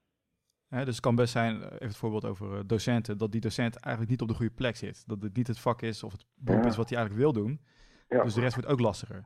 [0.68, 3.76] Dus het kan best zijn, eh, even het voorbeeld over eh, docenten, dat die docent
[3.80, 5.04] eigenlijk niet op de goede plek zit.
[5.08, 6.68] Dat het niet het vak is of het beroep Ja.
[6.68, 7.60] is wat hij eigenlijk wil doen.
[8.08, 8.22] Ja.
[8.22, 9.24] Dus de rest wordt ook lastiger.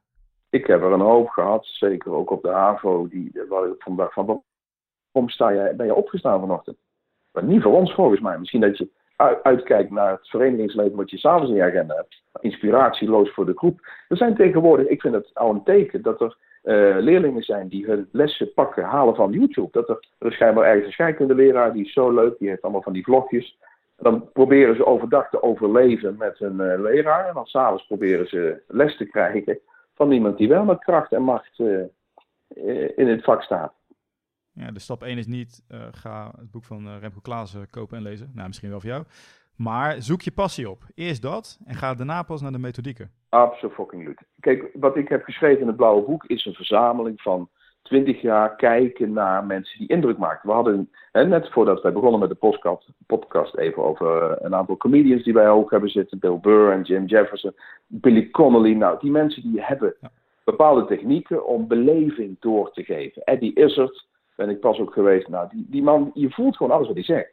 [0.50, 4.12] Ik heb er een hoop gehad, zeker ook op de HAVO, die, waar ik vandaag
[4.12, 4.42] van,
[5.12, 6.76] waarom sta jij, ben je opgestaan vanochtend?
[7.32, 8.38] Maar niet voor ons volgens mij.
[8.38, 8.90] Misschien dat je
[9.42, 12.22] uitkijkt naar het verenigingsleven wat je s'avonds in je agenda hebt.
[12.40, 13.80] Inspiratieloos voor de groep.
[14.08, 17.86] Er zijn tegenwoordig, ik vind het al een teken, dat er eh, leerlingen zijn die
[17.86, 19.68] hun lessen pakken, halen van YouTube.
[19.70, 22.82] Dat er, er is schijnbaar ergens een scheikundeleraar, die is zo leuk, die heeft allemaal
[22.82, 23.58] van die vlogjes.
[23.96, 27.28] Dan proberen ze overdag te overleven met hun eh, leraar.
[27.28, 29.60] En dan s'avonds proberen ze les te krijgen
[29.94, 33.72] van iemand die wel met kracht en macht eh, in het vak staat.
[34.54, 37.96] Ja, de stap 1 is niet, eh, ga het boek van eh, Remco Klaassen kopen
[37.96, 38.30] en lezen.
[38.34, 39.04] Nou, misschien wel voor jou.
[39.56, 40.82] Maar zoek je passie op.
[40.94, 43.10] Eerst dat en ga daarna pas naar de methodieken.
[43.28, 44.24] Absoluut.
[44.40, 47.48] Kijk, wat ik heb geschreven in het Blauwe Boek is een verzameling van
[47.82, 50.48] 20 jaar kijken naar mensen die indruk maken.
[50.48, 54.54] We hadden, hè, net voordat wij begonnen met de podcast, podcast even over eh, een
[54.54, 56.18] aantal comedians die wij ook hebben zitten.
[56.18, 57.54] Bill Burr en Jim Jefferson,
[57.86, 58.72] Billy Connolly.
[58.72, 59.94] Nou, die mensen die hebben
[60.44, 63.22] bepaalde technieken om beleving door te geven.
[63.24, 64.06] Eddie Izzard
[64.36, 65.28] ben ik pas ook geweest.
[65.28, 67.32] Nou, die, die man, je voelt gewoon alles wat hij zegt.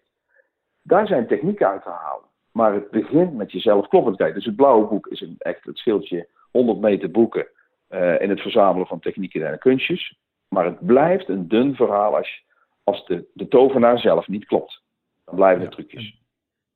[0.82, 2.28] Daar zijn technieken uit te halen.
[2.52, 4.36] Maar het begint met jezelf kloppend kijken.
[4.36, 7.48] Dus het blauwe boek is een, echt het schildje 100 meter boeken
[7.90, 10.18] uh, in het verzamelen van technieken en kunstjes.
[10.48, 12.44] Maar het blijft een dun verhaal als,
[12.84, 14.84] als de, de tovenaar zelf niet klopt.
[15.26, 16.22] Dan blijven het trucjes.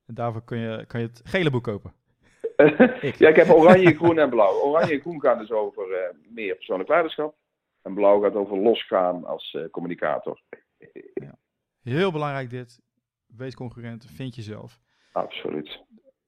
[0.06, 1.94] En daarvoor kun je, kan je het gele boek kopen.
[3.18, 4.62] ja, ik heb oranje, groen en blauw.
[4.62, 5.98] Oranje en groen gaan dus over uh,
[6.36, 7.36] meer persoonlijk leiderschap.
[7.84, 10.41] En blauw gaat over losgaan als uh, communicator.
[11.13, 11.38] ja.
[11.82, 12.82] Heel belangrijk dit.
[13.26, 14.80] Wees concurrent, vind jezelf.
[15.12, 15.84] Absoluut.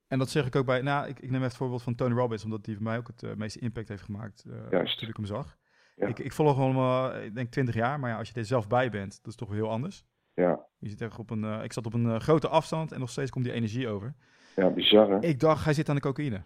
[0.08, 2.16] En dat zeg ik ook bij, nou, ik, ik neem even het voorbeeld van Tony
[2.16, 5.00] Robbins, omdat die voor mij ook het uh, meeste impact heeft gemaakt uh, Juist.
[5.00, 5.58] toen ik hem zag.
[5.96, 6.08] Ja.
[6.08, 8.68] Ik, ik volg hem al, ik denk 20 jaar, maar ja, als je er zelf
[8.68, 10.06] bij bent, dat is toch wel heel anders.
[10.34, 13.32] Ja, Je zit echt op een, ik zat op een grote afstand en nog steeds
[13.32, 14.16] komt die energie over.
[14.56, 15.20] ja bizar hè?
[15.20, 16.42] Ik dacht, hij zit aan de cocaïne.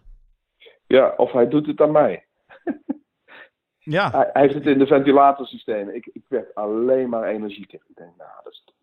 [0.88, 2.28] Ja, of hij doet het aan mij.
[3.92, 5.96] Ja, Hij, hij heeft het in de ventilatorsystemen.
[5.96, 7.80] Ik, ik werd alleen maar energieker.
[7.88, 8.74] Ik denk, nou, dat is, dat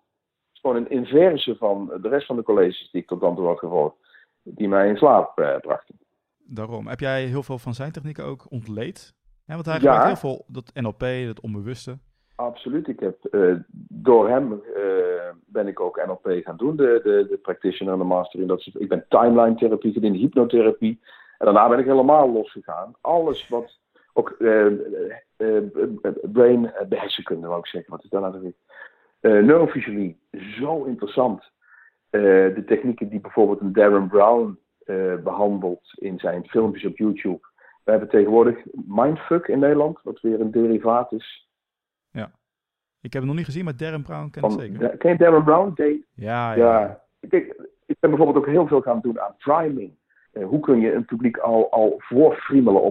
[0.52, 3.46] is gewoon een inverse van de rest van de colleges die ik tot dan toe
[3.46, 3.94] had gevolgd.
[4.42, 5.98] Die mij in slaap uh, brachten.
[6.38, 6.86] daarom.
[6.86, 9.14] Heb jij heel veel van zijn technieken ook ontleed?
[9.46, 9.80] Ja, want hij Ja.
[9.80, 11.98] gebruikt heel veel dat NLP, dat onbewuste.
[12.36, 12.88] Absoluut.
[12.88, 13.54] Ik heb, eh,
[13.88, 14.82] door hem eh,
[15.46, 18.60] ben ik ook NLP gaan doen, de, de, de practitioner en de master in dat
[18.60, 18.80] soort.
[18.80, 21.00] Ik ben timeline therapie gedaan, hypnotherapie.
[21.38, 22.92] En daarna ben ik helemaal losgegaan.
[23.00, 23.78] Alles wat
[24.16, 24.66] ook eh,
[25.36, 25.62] eh,
[26.22, 27.90] brain hersenkunde, wou ik zeggen.
[27.90, 28.54] Wat is dat nou weer?
[29.42, 31.50] Neurofysiologie, zo interessant.
[32.10, 37.40] De technieken die bijvoorbeeld een Darren Brown eh, behandelt in zijn filmpjes op YouTube.
[37.84, 41.48] We hebben tegenwoordig Mindfuck in Nederland, wat weer een derivaat is
[43.00, 44.96] Ik heb hem nog niet gezien, maar Darren Brown ken ik zeker.
[44.96, 45.72] Ken je Darren Brown?
[46.14, 46.54] Ja, ja.
[46.54, 47.02] Ja.
[47.28, 47.46] Kijk,
[47.86, 49.96] ik ben bijvoorbeeld ook heel veel gaan doen aan priming.
[50.36, 52.86] Eh, hoe kun je een publiek al, al voorfriemelen eh,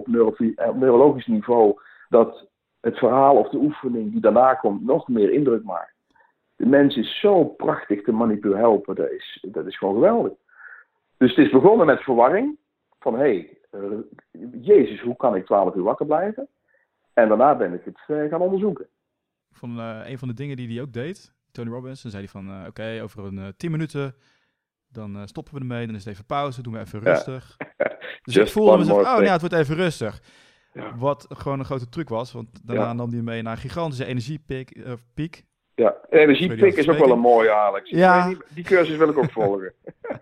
[0.68, 2.48] op neurologisch niveau, dat
[2.80, 5.94] het verhaal of de oefening die daarna komt nog meer indruk maakt.
[6.56, 10.32] De mens is zo prachtig te manipuleren helpen, dat is, dat is gewoon geweldig.
[11.16, 12.58] Dus het is begonnen met verwarring,
[13.00, 13.80] van hé, hey, eh,
[14.60, 16.48] jezus, hoe kan ik 12 uur wakker blijven?
[17.12, 18.86] En daarna ben ik het gaan onderzoeken.
[19.50, 22.66] Van een van de dingen die hij ook deed, Tony Robbins, dan zei hij van,
[22.66, 24.14] oké, over een eh 10 minuten,
[24.88, 27.10] dan eh, stoppen we ermee, dan is het even pauze, doen we even Ja.
[27.12, 27.56] rustig.
[28.22, 30.20] Dus Just ik voelde mezelf, oh ja, het wordt even rustig.
[30.72, 30.96] Ja.
[30.96, 32.92] Wat gewoon een grote truc was, want daarna Ja.
[32.92, 34.70] nam hij mee naar een gigantische energiepiek.
[34.70, 35.44] eh, piek.
[35.74, 37.90] Ja, energiepik is ook wel een mooie, Alex.
[37.90, 38.26] Ja.
[38.28, 39.72] niet, die cursus wil ik ook volgen.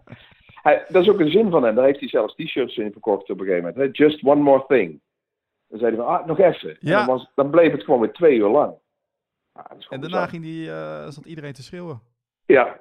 [0.63, 1.75] hij, dat is ook een zin van hem.
[1.75, 3.97] Daar heeft hij zelfs t-shirts in verkocht op een gegeven moment.
[3.97, 5.01] Just one more thing.
[5.69, 6.71] Dan zei hij van, ah, nog even.
[6.71, 6.97] En Ja.
[6.99, 8.75] Dan, was, dan bleef het gewoon weer twee uur lang.
[9.79, 10.29] Is En daarna bizar.
[10.29, 12.01] ging die, eh, zat iedereen te schreeuwen.
[12.47, 12.81] Ja,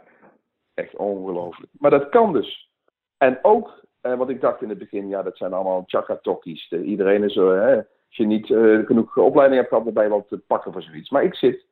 [0.74, 1.72] echt ongelooflijk.
[1.80, 2.70] Maar dat kan dus.
[3.18, 6.68] En ook, eh, wat ik dacht in het begin, ja, dat zijn allemaal chakatokkies.
[6.70, 7.86] De- Iedereen is zo, hè, als
[8.18, 11.10] je niet eh, genoeg opleiding hebt gehad, dan ben wel te pakken voor zoiets.
[11.10, 11.66] Maar ik zit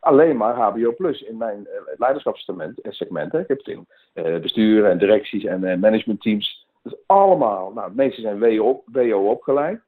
[0.00, 2.80] alleen maar HBO Plus in mijn eh, leiderschapssegment.
[2.80, 3.34] eh, segment.
[3.34, 6.66] Ik heb het in eh, besturen en directies en eh, managementteams.
[6.82, 9.80] Dat is allemaal, nou, de meeste zijn WO, WO opgeleid.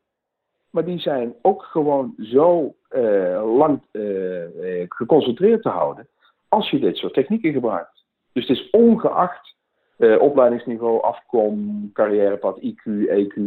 [0.71, 6.09] Maar die zijn ook gewoon zo eh, lang eh, eh, geconcentreerd te houden
[6.49, 7.98] als je dit soort technieken gebruikt.
[8.39, 9.57] Dus het is ongeacht
[9.97, 13.41] eh, opleidingsniveau, afkom, carrièrepad, IQ, EQ.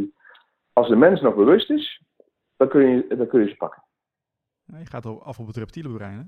[0.73, 2.03] Als de mens nog bewust is,
[2.57, 3.83] dan kun je, dan kun je ze pakken.
[4.65, 6.23] Je gaat al af op het reptiele brein, hè?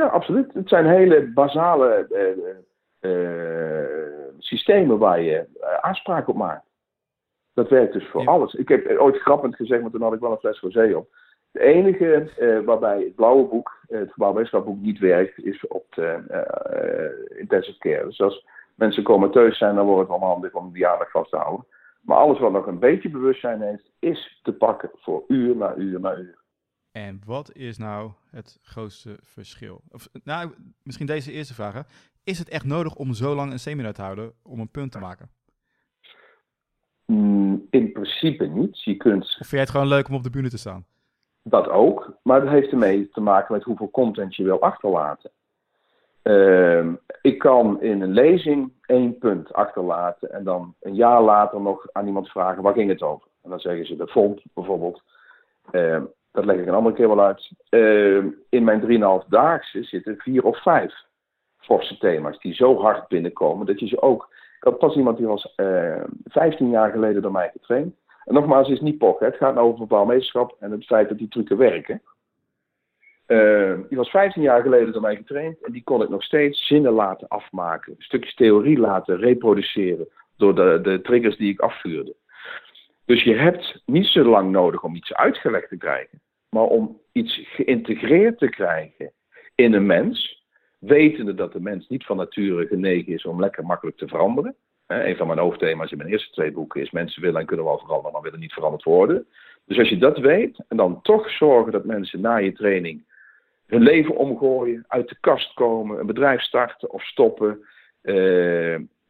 [0.00, 0.52] Ja, absoluut.
[0.54, 2.56] Het zijn hele basale eh,
[2.98, 3.88] eh,
[4.38, 5.46] systemen waar je
[5.80, 6.66] aanspraak op maakt.
[7.54, 8.30] Dat werkt dus voor Ja.
[8.30, 8.54] alles.
[8.54, 11.08] Ik heb ooit grappend gezegd, maar toen had ik wel een fles rosé op.
[11.56, 16.04] De enige eh, waarbij het blauwe boek, eh, het gebouwwetenschapboek, niet werkt, is op de
[16.28, 18.04] eh, intensive care.
[18.04, 21.36] Dus als mensen comateus zijn, dan wordt het wel handig om die aandacht vast te
[21.36, 21.66] houden.
[22.00, 26.00] Maar alles wat nog een beetje bewustzijn heeft, is te pakken voor uur na uur
[26.00, 26.38] na uur.
[26.92, 29.80] En wat is nou het grootste verschil?
[29.90, 30.50] Of, nou,
[30.82, 31.74] misschien deze eerste vraag.
[31.74, 31.80] hè.
[32.24, 34.98] Is het echt nodig om zo lang een seminar te houden om een punt te
[34.98, 35.30] maken?
[37.06, 38.82] Mm, in principe niet.
[38.82, 40.84] Je kunt Of vind jij het gewoon leuk om op de bühne te staan?
[41.48, 45.30] Dat ook, maar dat heeft ermee te maken met hoeveel content je wil achterlaten.
[46.22, 51.86] Ehm, ik kan in een lezing één punt achterlaten en dan een jaar later nog
[51.92, 53.28] aan iemand vragen waar ging het over.
[53.42, 55.02] En dan zeggen ze de font bijvoorbeeld.
[55.70, 57.50] Ehm, dat leg ik een andere keer wel uit.
[57.68, 60.94] Ehm, in mijn 3,5 daagse zitten vier of vijf
[61.58, 64.28] forse thema's die zo hard binnenkomen dat je ze ook.
[64.56, 67.94] Ik had pas iemand die was eh 15 jaar geleden door mij getraind.
[68.26, 69.26] En nogmaals, het is niet pochen.
[69.26, 72.02] Het gaat nou over bepaalmeesterschap en het feit dat die trucken werken.
[73.26, 76.66] Eh, die was 15 jaar geleden door mij getraind en die kon ik nog steeds
[76.66, 77.94] zinnen laten afmaken.
[77.98, 82.14] Stukjes theorie laten reproduceren door de, de triggers die ik afvuurde.
[83.04, 87.40] Dus je hebt niet zo lang nodig om iets uitgelegd te krijgen, maar om iets
[87.44, 89.12] geïntegreerd te krijgen
[89.54, 90.44] in een mens,
[90.78, 94.56] wetende dat de mens niet van nature genegen is om lekker makkelijk te veranderen.
[94.86, 97.78] Een van mijn hoofdthema's in mijn eerste twee boeken is: mensen willen en kunnen wel
[97.78, 99.26] veranderen, maar willen niet veranderd worden.
[99.64, 103.04] Dus als je dat weet en dan toch zorgen dat mensen na je training
[103.66, 107.66] hun leven omgooien, uit de kast komen, een bedrijf starten of stoppen,
[108.02, 108.14] eh,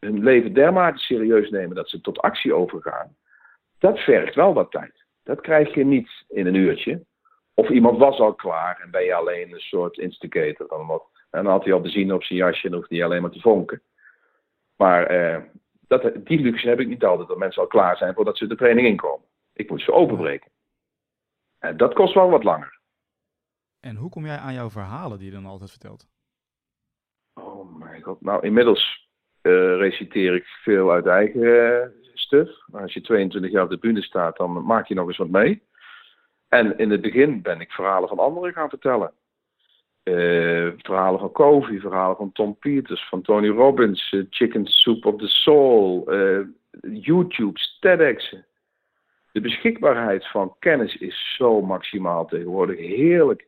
[0.00, 3.16] hun leven dermate serieus nemen dat ze tot actie overgaan,
[3.78, 5.04] dat vergt wel wat tijd.
[5.22, 7.04] Dat krijg je niet in een uurtje.
[7.54, 10.68] Of iemand was al klaar en ben je alleen een soort instigator.
[10.68, 13.30] Dan, en dan had hij al benzine op zijn jasje en hoefde hij alleen maar
[13.30, 13.82] te vonken.
[14.76, 15.42] Maar eh,
[15.86, 18.56] dat, die luxe heb ik niet altijd, dat mensen al klaar zijn voordat ze de
[18.56, 19.26] training inkomen.
[19.52, 20.50] Ik moet ze openbreken.
[21.58, 22.78] En dat kost wel wat langer.
[23.80, 26.06] En hoe kom jij aan jouw verhalen die je dan altijd vertelt?
[27.34, 28.20] Oh mijn god.
[28.20, 29.08] Nou, inmiddels
[29.42, 32.50] uh, reciteer ik veel uit eigen uh, stuf.
[32.66, 35.28] Maar als je 22 jaar op de bühne staat, dan maak je nog eens wat
[35.28, 35.62] mee.
[36.48, 39.12] En in het begin ben ik verhalen van anderen gaan vertellen.
[40.08, 45.16] Uh, verhalen van Kofi, verhalen van Tom Peters, van Tony Robbins, uh, Chicken Soup of
[45.16, 46.40] the Soul, uh,
[46.80, 48.36] YouTube, TEDx.
[49.32, 52.76] De beschikbaarheid van kennis is zo maximaal tegenwoordig.
[52.78, 53.46] Heerlijk.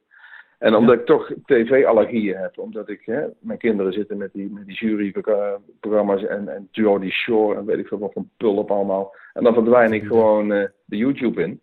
[0.59, 1.01] En omdat ja.
[1.01, 6.25] ik toch tv-allergieën heb, omdat ik, hè, mijn kinderen zitten met die, met die juryprogramma's
[6.25, 9.15] en, en Jordy Shore en weet ik veel wat van pulp allemaal.
[9.33, 10.49] En dan verdwijn ik gewoon
[10.85, 11.61] de YouTube in.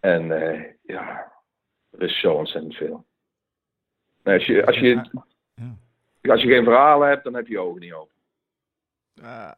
[0.00, 0.26] En
[0.82, 1.32] ja,
[1.90, 3.04] er is zo ontzettend veel.
[4.26, 5.08] Als je, als, je,
[5.54, 6.32] ja.
[6.32, 8.14] als je geen verhalen hebt, dan heb je je ogen niet open.
[9.22, 9.50] Uh,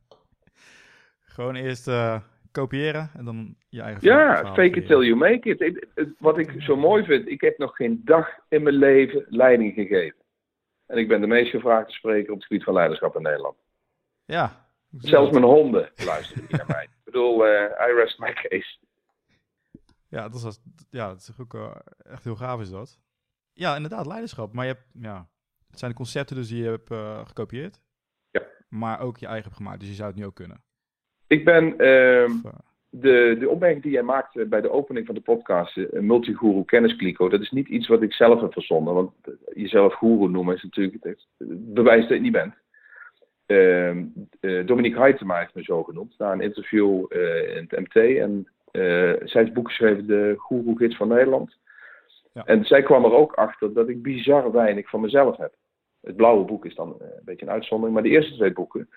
[1.34, 2.20] gewoon eerst uh,
[2.52, 5.60] kopiëren en dan je eigen Ja, fake it till you make it.
[5.60, 5.86] Ik,
[6.18, 10.18] wat ik zo mooi vind, ik heb nog geen dag in mijn leven leiding gegeven.
[10.86, 13.56] En ik ben de meest gevraagde spreker op het gebied van leiderschap in Nederland.
[14.24, 14.68] Ja.
[14.98, 16.84] Zelfs mijn honden luisteren niet naar mij.
[16.84, 18.78] Ik bedoel, uh, I rest my case.
[20.08, 21.70] Ja, dat is, ja, dat is ook uh,
[22.02, 22.98] echt heel gaaf is dat.
[23.60, 24.52] Ja, inderdaad, leiderschap.
[24.52, 25.26] Maar je hebt, ja,
[25.70, 27.80] het zijn de concepten dus die je hebt uh, gekopieerd.
[28.30, 28.42] Ja.
[28.68, 30.62] Maar ook je eigen hebt gemaakt, dus je zou het nu ook kunnen.
[31.26, 32.52] Ik ben, uh, of,
[32.90, 37.28] de, de opmerking die jij maakte bij de opening van de podcast, uh, multiguru kenniskliko,
[37.28, 38.94] dat is niet iets wat ik zelf heb verzonnen.
[38.94, 39.12] Want
[39.54, 41.26] jezelf guru noemen is natuurlijk het,
[41.74, 42.54] bewijs dat je het niet bent.
[43.46, 47.04] Uh, Dominique Heitema heeft me zo genoemd, na een interview
[47.56, 47.94] in het MT.
[47.94, 48.48] En
[49.24, 51.58] zij heeft boek geschreven, de Guru Gids van Nederland.
[52.32, 55.54] En zij kwam er ook achter dat ik bizar weinig van mezelf heb.
[56.00, 58.88] Het blauwe boek is dan een beetje een uitzondering, maar de eerste twee boeken,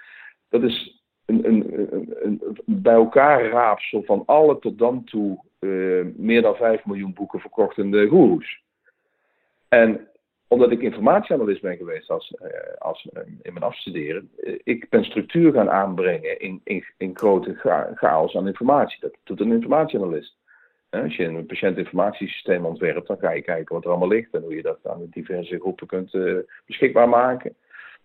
[0.49, 6.05] dat is een, een, een, een bij elkaar raapsel van alle tot dan toe uh,
[6.15, 8.63] meer dan 5 miljoen boeken verkochtende goeroes.
[9.67, 10.07] En
[10.47, 13.09] omdat ik informatieanalist ben geweest als, uh, als,
[13.41, 14.31] in mijn afstuderen,
[14.63, 17.55] ik ben structuur gaan aanbrengen in, in, in grote
[17.95, 18.99] chaos aan informatie.
[18.99, 20.37] Dat doet een informatieanalist.
[21.01, 24.55] Als je een patiëntinformatiesysteem ontwerpt, dan ga je kijken wat er allemaal ligt en hoe
[24.55, 27.55] je dat aan de diverse groepen kunt uh, beschikbaar maken.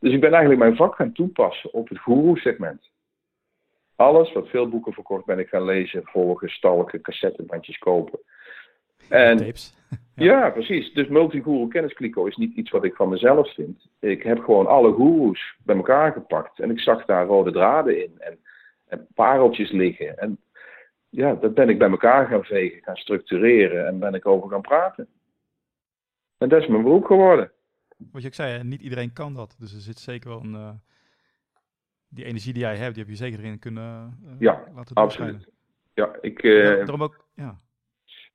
[0.00, 2.90] Dus ik ben eigenlijk mijn vak gaan toepassen op het guru-segment.
[3.96, 8.18] Alles wat veel boeken verkocht ben ik gaan lezen, volgen, stalken, cassettebandjes kopen.
[9.08, 9.52] En, ja.
[10.24, 10.50] ja.
[10.50, 10.92] precies.
[10.92, 13.88] Dus multiguru kenniskliko is niet iets wat ik van mezelf vind.
[14.00, 18.14] Ik heb gewoon alle goeroes bij elkaar gepakt en ik zag daar rode draden in
[18.18, 18.38] en,
[18.86, 20.18] en pareltjes liggen.
[20.18, 20.38] En
[21.08, 24.60] ja, dat ben ik bij elkaar gaan vegen, gaan structureren en ben ik over gaan
[24.60, 25.08] praten.
[26.38, 27.52] En dat is mijn beroep geworden.
[28.12, 29.56] Wat je ook zei, niet iedereen kan dat.
[29.58, 30.54] Dus er zit zeker wel een.
[30.54, 30.70] Uh,
[32.08, 35.48] die energie die jij hebt, die heb je zeker erin kunnen uh, ja, laten absoluut.
[35.94, 36.42] Ja, ik.
[36.42, 37.60] Uh, Daarom ook, ja.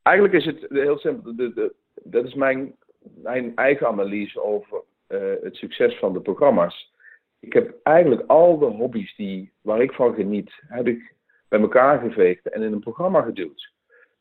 [0.02, 1.36] Eigenlijk is het heel simpel.
[1.36, 2.76] De, de, dat is mijn,
[3.22, 4.84] mijn eigen analyse over
[5.42, 6.94] het succes van de programma's.
[7.40, 11.16] Ik heb eigenlijk al de hobby's die, waar ik van geniet, heb ik
[11.54, 13.72] bij elkaar geveegd en in een programma geduwd.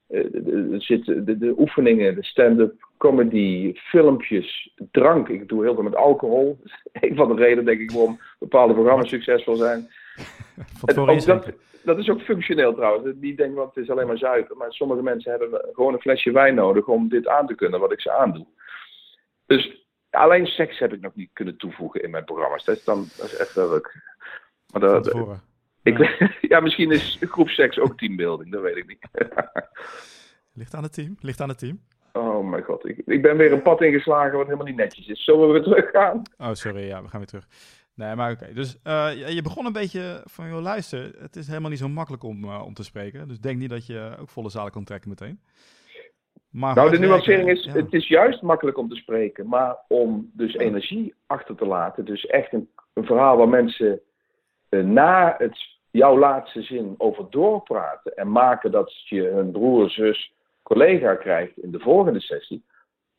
[0.09, 5.29] Uh, er zitten de, de, oefeningen, de stand-up comedy, filmpjes, drank.
[5.29, 6.59] Ik doe heel veel met alcohol.
[6.63, 9.89] Dat is een van de redenen, denk ik, waarom bepaalde programma's succesvol zijn.
[10.97, 11.53] Ook dat,
[11.85, 13.15] dat is ook functioneel trouwens.
[13.17, 14.57] Die denken, want het is alleen maar zuiver.
[14.57, 17.93] Maar sommige mensen hebben gewoon een flesje wijn nodig om dit aan te kunnen, wat
[17.93, 18.47] ik ze aandoe.
[19.47, 22.65] Dus alleen seks heb ik nog niet kunnen toevoegen in mijn programma's.
[22.65, 24.03] Dat is, dan, dat is echt wel leuk.
[24.73, 25.15] Maar dat,
[25.83, 26.31] ik, ja.
[26.57, 29.09] ja, misschien is groepseks ook teambuilding, dat weet ik niet.
[30.55, 31.81] Ligt aan het team, ligt aan het team.
[32.13, 35.25] Oh mijn god, ik, ik ben weer een pad ingeslagen wat helemaal niet netjes is.
[35.25, 36.23] Zullen we weer teruggaan?
[36.39, 37.47] Oh, sorry, ja, we gaan weer terug.
[37.95, 38.43] Nee, maar oké.
[38.43, 38.55] Okay.
[38.55, 42.23] Dus uh, je begon een beetje van, joh, luister, het is helemaal niet zo makkelijk
[42.23, 43.29] om, uh, om te spreken.
[43.29, 45.41] Dus denk niet dat je ook volle zalen kan trekken meteen.
[46.51, 47.73] Maar nou, de nuancering is, ja.
[47.73, 52.05] het is juist makkelijk om te spreken, maar om dus energie achter te laten.
[52.05, 54.01] Dus echt een, een verhaal waar mensen
[54.71, 60.33] uh, na het, jouw laatste zin over doorpraten en maken dat je hun broer, zus,
[60.63, 62.65] collega krijgt in de volgende sessie.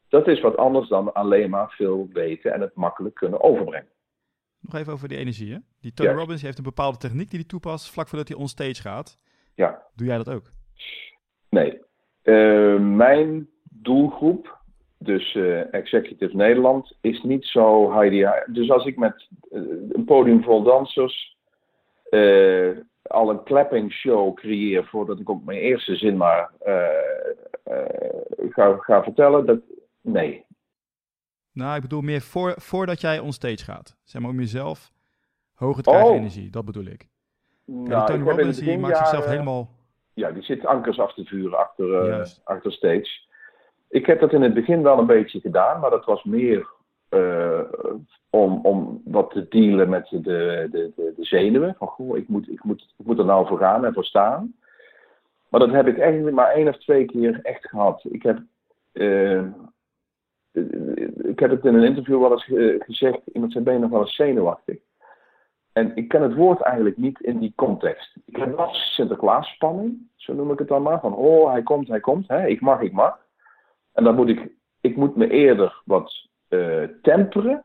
[0.10, 3.92] dat is wat anders dan alleen maar veel weten en het makkelijk kunnen overbrengen.
[4.60, 5.58] Nog even over die energie, hè?
[5.82, 6.16] Die Tony Ja.
[6.16, 9.18] Robbins heeft een bepaalde techniek die hij toepast vlak voordat hij onstage gaat.
[9.56, 9.82] Ja.
[9.96, 10.52] Doe jij dat ook?
[11.50, 11.82] Nee.
[12.22, 14.58] Eh, mijn doelgroep,
[14.98, 18.28] dus eh, Executive Nederland, is niet zo Heidi.
[18.46, 21.38] Dus als ik met eh, een podium vol dansers
[22.14, 26.86] eh, al een clapping show creëer voordat ik ook mijn eerste zin maar eh,
[27.64, 29.60] eh, ga, ga vertellen, dat,
[30.02, 30.46] nee.
[31.52, 33.96] Nou, ik bedoel meer voor, voordat jij onstage gaat.
[34.04, 34.92] Zeg maar om jezelf
[35.54, 36.18] hoger te krijgen Oh.
[36.18, 36.50] energie.
[36.50, 37.08] Dat bedoel ik.
[37.66, 39.70] Ja, Nou, Tony heb in Robbins het die maakt zichzelf helemaal...
[40.14, 43.10] Ja, die zit ankers af te vuren achter, achter stage.
[43.90, 46.68] Ik heb dat in het begin wel een beetje gedaan, maar dat was meer
[47.14, 47.62] eh,
[48.30, 51.76] om, om wat te dealen met de, de, de, de zenuwen.
[51.78, 54.56] Van goh, ik moet, ik, moet, ik moet er nou voor gaan en voor staan.
[55.50, 58.04] Maar dat heb ik eigenlijk maar één of twee keer echt gehad.
[58.10, 58.40] Ik heb,
[58.92, 59.44] eh,
[61.24, 63.90] ik heb het in een interview wel eens eh, gezegd, iemand zei ben je nog
[63.90, 64.78] wel eens zenuwachtig.
[65.74, 68.16] En ik ken het woord eigenlijk niet in die context.
[68.26, 71.00] Ik heb wel Sinterklaas-spanning, zo noem ik het dan maar.
[71.00, 72.28] Van, oh, hij komt, hij komt.
[72.28, 72.48] Hè?
[72.48, 73.20] Ik mag, ik mag.
[73.94, 74.52] En dan moet ik,
[74.82, 77.64] ik moet me eerder wat eh, temperen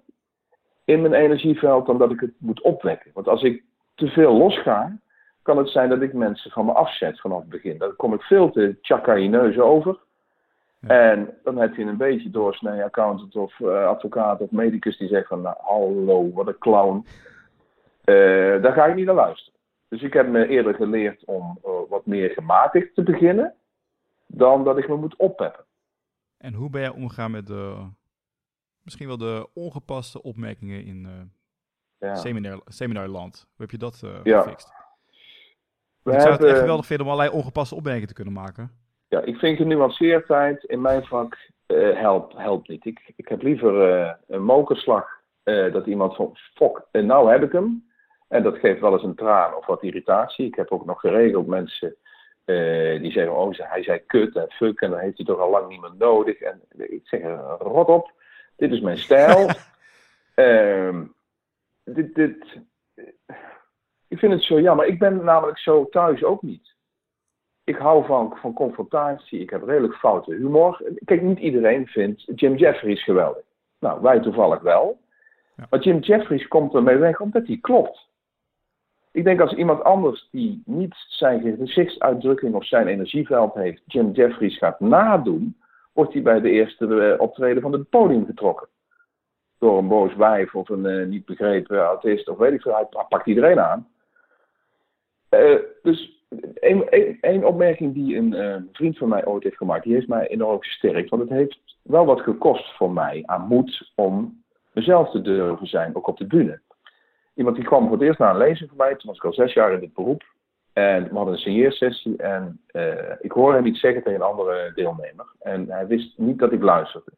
[0.84, 3.10] in mijn energieveld dan dat ik het moet opwekken.
[3.14, 3.64] Want als ik
[3.94, 4.98] te veel losga,
[5.42, 7.78] kan het zijn dat ik mensen van me afzet vanaf het begin.
[7.78, 9.98] Dan kom ik veel te chakaineus over.
[10.80, 10.88] Ja.
[10.88, 15.28] En dan heb je een beetje doorsnee accountant of eh, advocaat of medicus die zegt
[15.28, 17.06] van, nou, hallo, wat een clown.
[18.04, 19.58] Eh, daar ga ik niet naar luisteren.
[19.88, 21.58] Dus ik heb me eerder geleerd om
[21.88, 23.54] wat meer gematigd te beginnen,
[24.26, 25.64] dan dat ik me moet oppeppen.
[26.38, 27.86] En hoe ben jij omgegaan met de...
[28.88, 32.14] Misschien wel de ongepaste opmerkingen in eh Ja.
[32.14, 33.40] seminar, seminarland.
[33.40, 34.40] Hoe heb je dat Ja.
[34.42, 34.72] gefixt?
[36.02, 38.70] We ik zou het echt geweldig vinden om allerlei ongepaste opmerkingen te kunnen maken.
[39.08, 41.36] Ja, ik vind genuanceerdheid in mijn vak
[41.66, 42.00] eh
[42.36, 42.84] helpt, niet.
[42.84, 43.74] Ik, ik heb liever
[44.26, 45.08] een mokerslag
[45.44, 47.90] dat iemand van fok, en nou heb ik hem.
[48.28, 50.46] En dat geeft wel eens een traan of wat irritatie.
[50.46, 51.96] Ik heb ook nog geregeld mensen
[53.00, 55.68] die zeggen, oh hij zei kut en fuck en dan heeft hij toch al lang
[55.68, 56.40] niet meer nodig.
[56.40, 57.20] En ik zeg,
[57.58, 58.12] rot op,
[58.58, 59.48] dit is mijn stijl.
[60.34, 61.04] Ehm,
[61.84, 62.58] dit, dit,
[64.08, 64.86] ik vind het zo jammer.
[64.86, 66.76] Ik ben namelijk zo thuis ook niet
[67.68, 69.40] ik hou van, van confrontatie.
[69.40, 70.82] Ik heb redelijk foute humor.
[71.04, 73.42] Kijk, niet iedereen vindt Jim Jeffries geweldig.
[73.78, 75.00] Nou, wij toevallig wel.
[75.56, 75.66] Ja.
[75.70, 78.08] Maar Jim Jeffries komt ermee weg omdat hij klopt.
[79.12, 84.58] Ik denk als iemand anders die niet zijn gezichtsuitdrukking of zijn energieveld heeft, Jim Jeffries
[84.58, 85.56] gaat nadoen,
[85.98, 88.68] wordt hij bij de eerste eh, optreden van het podium getrokken.
[89.58, 92.74] Door een boos wijf of een eh, niet begrepen autist of weet ik veel.
[92.74, 93.88] Hij pakt iedereen aan.
[95.28, 96.26] Eh, dus
[97.20, 101.10] één- opmerking die een vriend van mij ooit heeft gemaakt, die heeft mij enorm gesterkt.
[101.10, 104.42] Want het heeft wel wat gekost voor mij aan moed om
[104.72, 106.60] mezelf te durven zijn, ook op de bühne.
[107.34, 109.32] Iemand die kwam voor het eerst naar een lezing van mij, toen was ik al
[109.32, 110.24] zes jaar in dit beroep.
[110.78, 114.72] En we hadden een signeersessie en eh, ik hoorde hem iets zeggen tegen een andere
[114.74, 115.26] deelnemer.
[115.40, 117.10] En hij wist niet dat ik luisterde.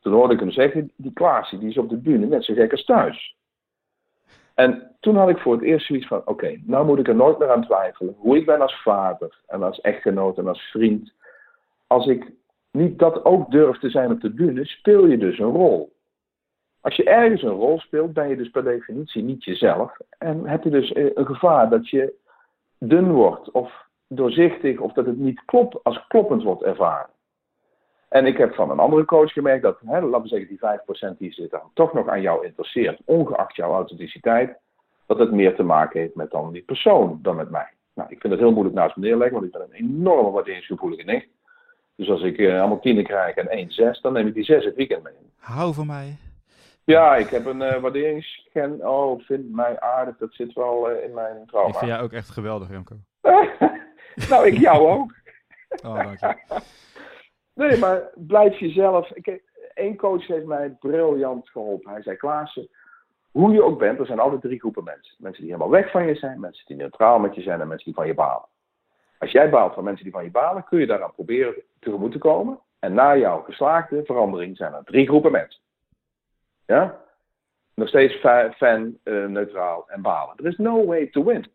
[0.00, 2.70] Toen hoorde ik hem zeggen, die Klaasje, die is op de bühne net zo gek
[2.70, 3.36] als thuis.
[4.54, 7.38] En toen had ik voor het eerst zoiets van: oké, nou moet ik er nooit
[7.38, 8.14] meer aan twijfelen.
[8.18, 11.12] Hoe ik ben als vader en als echtgenoot en als vriend.
[11.86, 12.32] Als ik
[12.70, 15.92] niet dat ook durf te zijn op de bühne, speel je dus een rol.
[16.80, 19.96] Als je ergens een rol speelt, ben je dus per definitie niet jezelf.
[20.18, 22.22] En heb je dus eh, een gevaar dat je
[22.88, 27.10] dun wordt of doorzichtig of dat het niet klopt, als kloppend wordt ervaren.
[28.08, 31.18] En ik heb van een andere coach gemerkt dat, hè, laten we zeggen, die 5%
[31.18, 34.58] die zich dan toch nog aan jou interesseert, ongeacht jouw authenticiteit,
[35.06, 37.68] dat het meer te maken heeft met dan die persoon dan met mij.
[37.94, 41.04] Nou, ik vind het heel moeilijk naast me neerleggen, want ik ben een enorme waarderingsgevoelige
[41.04, 41.26] nicht.
[41.96, 44.64] Dus als ik eh, allemaal tienen krijg en 1 6, dan neem ik die 6
[44.64, 45.12] het weekend mee.
[45.38, 46.16] Hou van mij.
[46.84, 48.88] Ja, ik heb een eh waarderingsgen.
[48.88, 51.68] Oh, vind mij aardig, dat zit wel eh, in mijn trauma.
[51.68, 52.96] Ik vind jij ook echt geweldig, Remco.
[54.30, 55.12] nou, ik jou ook.
[55.84, 56.60] Oh, dank je.
[57.54, 59.10] Nee, maar blijf jezelf.
[59.74, 61.92] Eén coach heeft mij briljant geholpen.
[61.92, 62.68] Hij zei: Klaassen,
[63.30, 65.14] hoe je ook bent, er zijn altijd drie groepen mensen.
[65.18, 67.84] Mensen die helemaal weg van je zijn, mensen die neutraal met je zijn en mensen
[67.84, 68.48] die van je balen.
[69.18, 72.18] Als jij baalt van mensen die van je balen, kun je daaraan proberen tegemoet te
[72.18, 72.58] komen.
[72.78, 75.60] En na jouw geslaagde verandering zijn er drie groepen mensen.
[76.66, 77.02] Ja?
[77.74, 80.36] Nog steeds fa- fan, eh, neutraal en balen.
[80.36, 81.40] Er is no way to win.
[81.40, 81.50] Het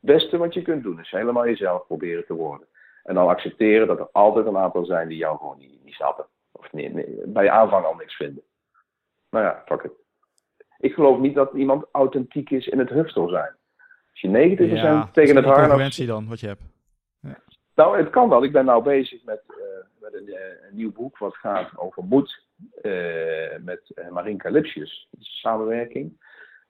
[0.00, 2.66] beste wat je kunt doen is helemaal jezelf proberen te worden.
[3.02, 6.26] En dan accepteren dat er altijd een aantal zijn die jou gewoon niet, niet snappen.
[6.52, 8.42] Of nee, nee, bij je aanvang al niks vinden.
[9.30, 9.92] Nou ja, fuck it.
[10.78, 13.56] Ik geloof niet dat iemand authentiek is in het hufstel zijn.
[14.10, 16.62] Als je 90% Ja, tegen het concurrentie dan, wat je hebt.
[17.74, 18.44] Nou, het kan wel.
[18.44, 19.42] Ik ben nou bezig met...
[19.48, 19.56] eh,
[20.00, 22.46] met een, een, nieuw boek wat gaat over moed
[23.60, 25.08] met Marinka Lipsius.
[25.18, 26.16] samenwerking.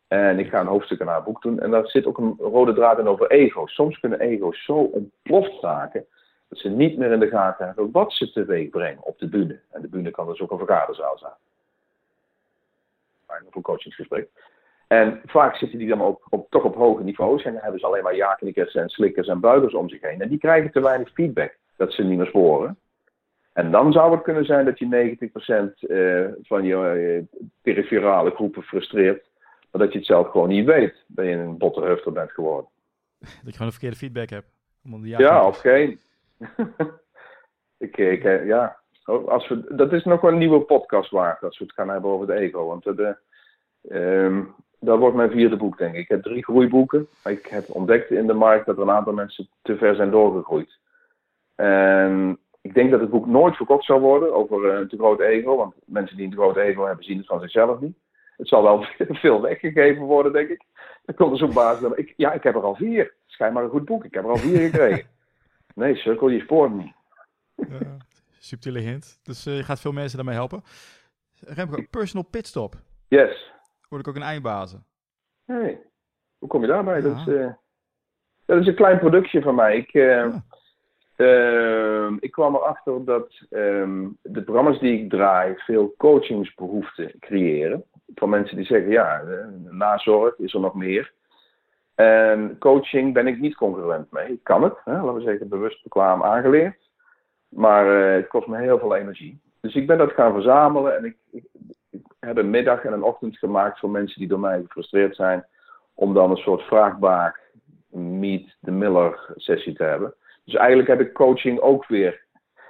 [0.09, 1.61] En ik ga een hoofdstuk aan haar boek doen.
[1.61, 3.75] En daar zit ook een rode draad in over ego's.
[3.75, 6.07] Soms kunnen ego's zo ontploft raken
[6.49, 9.61] dat ze niet meer in de gaten hebben wat ze teweeg brengen op de bühne.
[9.71, 11.33] En de bühne kan dus ook een vergaderzaal zijn.
[13.47, 14.29] Of een coachingsgesprek.
[14.87, 17.87] En vaak zitten die dan op, op, toch op hoge niveaus en dan hebben ze
[17.87, 20.21] alleen maar ja-knikkers en slikkers en buigers om zich heen.
[20.21, 22.79] En die krijgen te weinig feedback dat ze niet meer sporen.
[23.59, 25.17] En dan zou het kunnen zijn dat je
[25.75, 26.75] 90% uh, eh, van je
[27.33, 29.25] uh, peripherale groepen frustreert,
[29.71, 32.71] maar dat je het zelf gewoon niet weet dat je een botterhufter bent geworden.
[33.19, 34.47] Dat je gewoon een verkeerde feedback hebt.
[35.03, 35.99] Ja, of geen.
[37.87, 38.77] ik, ik, eh, ja,
[39.27, 42.11] als we, dat is nog wel een nieuwe podcast waard als we het gaan hebben
[42.11, 42.67] over het ego.
[42.67, 43.17] Want de,
[43.91, 46.01] um, dat wordt mijn vierde boek, denk ik.
[46.01, 47.09] Ik heb drie groeiboeken.
[47.25, 50.79] Ik heb ontdekt in de markt dat er een aantal mensen te ver zijn doorgegroeid.
[51.55, 52.39] En
[52.69, 55.57] ik denk dat het boek nooit verkocht zal worden over een te groot ego.
[55.57, 57.97] Want mensen die een te groot ego hebben, zien het van zichzelf niet.
[58.37, 58.87] Het zal wel
[59.25, 60.63] veel weggegeven worden, denk ik.
[61.05, 61.81] Dan komt er zo'n baas.
[61.81, 63.15] Ik, ja, ik heb er al vier.
[63.27, 64.05] Schijnbaar een goed boek.
[64.05, 65.07] Ik heb er al vier gekregen.
[65.75, 66.93] Nee, cirkel je spoort niet.
[67.55, 67.97] Ja,
[68.39, 69.21] subtiele hint.
[69.23, 70.63] Dus uh, je gaat veel mensen daarmee helpen.
[71.41, 72.75] Remco, personal pitstop.
[73.09, 73.53] Yes.
[73.89, 74.85] Word ik ook een eindbazen.
[75.45, 75.81] Hey,
[76.39, 77.01] hoe kom je daarbij?
[77.01, 77.53] Dat, is, uh,
[78.47, 79.77] dat is een klein productje van mij.
[79.77, 80.37] Ik, uh,
[81.19, 87.85] uh, ik kwam erachter dat um, de programma's die ik draai veel coachingsbehoeften creëren.
[88.15, 89.23] Van mensen die zeggen, ja,
[89.71, 91.13] nazorg is er nog meer.
[91.95, 94.33] En coaching ben ik niet concurrent mee.
[94.33, 96.91] Ik kan het, hè, laten we zeggen, bewust bekwaam aangeleerd.
[97.49, 99.41] Maar uh, het kost me heel veel energie.
[99.61, 101.45] Dus ik ben dat gaan verzamelen en ik, ik,
[101.91, 105.47] ik, heb een middag en een ochtend gemaakt voor mensen die door mij gefrustreerd zijn.
[105.95, 107.41] Om dan een soort vraagbaak
[107.91, 110.15] meet the Miller sessie te hebben.
[110.49, 112.25] Dus eigenlijk heb ik coaching ook weer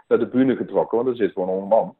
[0.09, 1.97] naar de bühne getrokken, want er zit gewoon een man.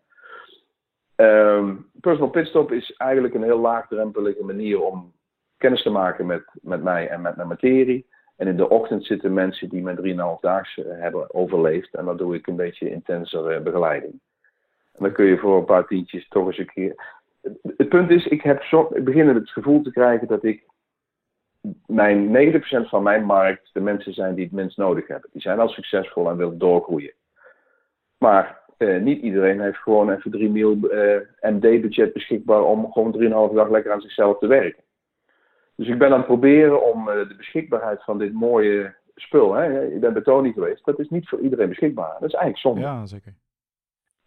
[1.17, 5.13] Um, personal pitstop is eigenlijk een heel laagdrempelige manier om
[5.57, 8.07] kennis te maken met, met mij en met mijn materie.
[8.37, 11.95] En in de ochtend zitten mensen die mijn 3,5 daags eh, hebben overleefd.
[11.95, 14.13] En dan doe ik een beetje intenser uh, begeleiding.
[14.93, 17.19] En dan kun je voor een paar tientjes toch eens een keer.
[17.77, 20.67] Het punt is, ik, heb zo, ik begin het gevoel te krijgen dat ik.
[21.87, 22.53] Mijn
[22.85, 25.31] 90% van mijn markt de mensen zijn die het minst nodig hebben.
[25.33, 27.13] Die zijn al succesvol en willen doorgroeien.
[28.19, 30.75] Maar eh, niet iedereen heeft gewoon even 3 mil
[31.41, 34.83] MD-budget beschikbaar om gewoon 3,5 dag lekker aan zichzelf te werken.
[35.75, 39.65] Dus ik ben aan het proberen om uh, de beschikbaarheid van dit mooie spul, hè,
[39.65, 42.13] je bent bij Tony geweest, dat is niet voor iedereen beschikbaar.
[42.13, 42.81] Dat is eigenlijk zonde.
[42.81, 43.35] Ja, zeker.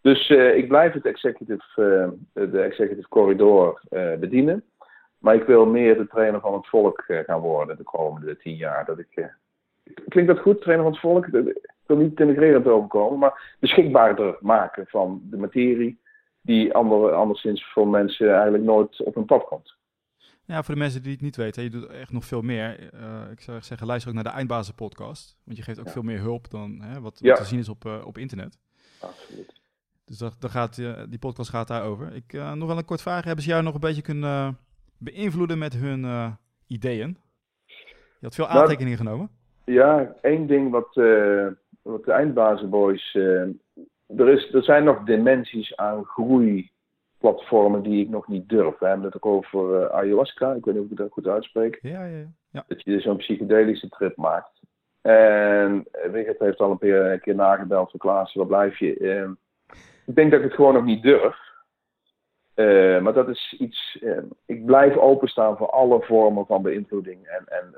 [0.00, 3.80] Dus ik blijf het executive, de executive corridor
[4.20, 4.64] bedienen.
[5.22, 8.84] Maar ik wil meer de trainer van het volk gaan worden de komende tien jaar.
[8.84, 9.32] Dat ik,
[10.08, 11.26] klinkt dat goed, trainer van het volk?
[11.26, 16.00] Ik wil niet denigrerend overkomen, maar beschikbaarder maken van de materie
[16.40, 19.76] die ander, anderszins voor mensen eigenlijk nooit op hun pad komt.
[20.44, 22.92] Ja, voor de mensen die het niet weten, je doet echt nog veel meer.
[22.94, 25.36] Uh, ik zou zeggen, luister ook naar de Eindbazen podcast.
[25.44, 27.84] Want je geeft ook veel meer hulp dan hè, wat, wat te zien is op,
[27.84, 28.58] uh, op internet.
[29.00, 29.60] Absoluut.
[30.04, 32.14] Dus dat, dat gaat, uh, die podcast gaat daarover.
[32.14, 33.24] Ik nog wel een kort vraag.
[33.24, 34.58] Hebben ze jou nog een beetje kunnen
[35.04, 36.06] beïnvloeden met hun
[36.66, 37.16] ideeën?
[37.66, 39.30] Je had veel nou, aantekeningen genomen.
[39.64, 40.94] Ja, één ding wat,
[41.82, 43.14] wat de Eindbazenboys...
[43.14, 46.70] er, is, er zijn nog dimensies aan groei
[47.18, 48.78] platformen die ik nog niet durf.
[48.78, 50.52] We hebben het ook over ayahuasca.
[50.52, 51.78] Ik weet niet of ik dat goed uitspreek.
[51.82, 52.64] Ja, ja, ja.
[52.66, 54.60] Dat je dus zo'n psychedelische trip maakt.
[55.02, 58.94] En Wigert heeft al een keer, een keer nagebeld van Klaas, waar blijf je?
[60.06, 61.36] Ik denk dat ik het gewoon nog niet durf.
[62.62, 64.04] Uh, maar dat is iets.
[64.46, 67.74] ik blijf openstaan voor alle vormen van beïnvloeding en, en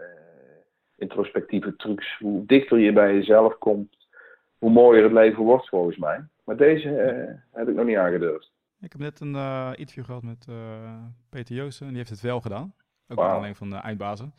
[0.97, 2.18] introspectieve trucs.
[2.18, 3.97] Hoe dichter je bij jezelf komt,
[4.59, 6.24] hoe mooier het leven wordt volgens mij.
[6.45, 6.89] Maar deze
[7.53, 8.53] heb ik nog niet aangedurfd.
[8.80, 9.35] Ik heb net een
[9.74, 10.47] interview gehad met
[11.30, 12.74] Peter Joosten en die heeft het wel gedaan.
[13.09, 13.30] Ook wow.
[13.30, 14.35] alleen van de eindbazen.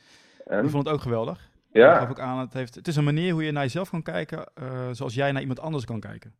[0.45, 0.61] En?
[0.61, 1.49] Die vond het ook geweldig.
[1.71, 1.97] Ja.
[1.99, 4.51] gaf ook aan, het, heeft, het is een manier hoe je naar jezelf kan kijken,
[4.91, 6.35] zoals jij naar iemand anders kan kijken.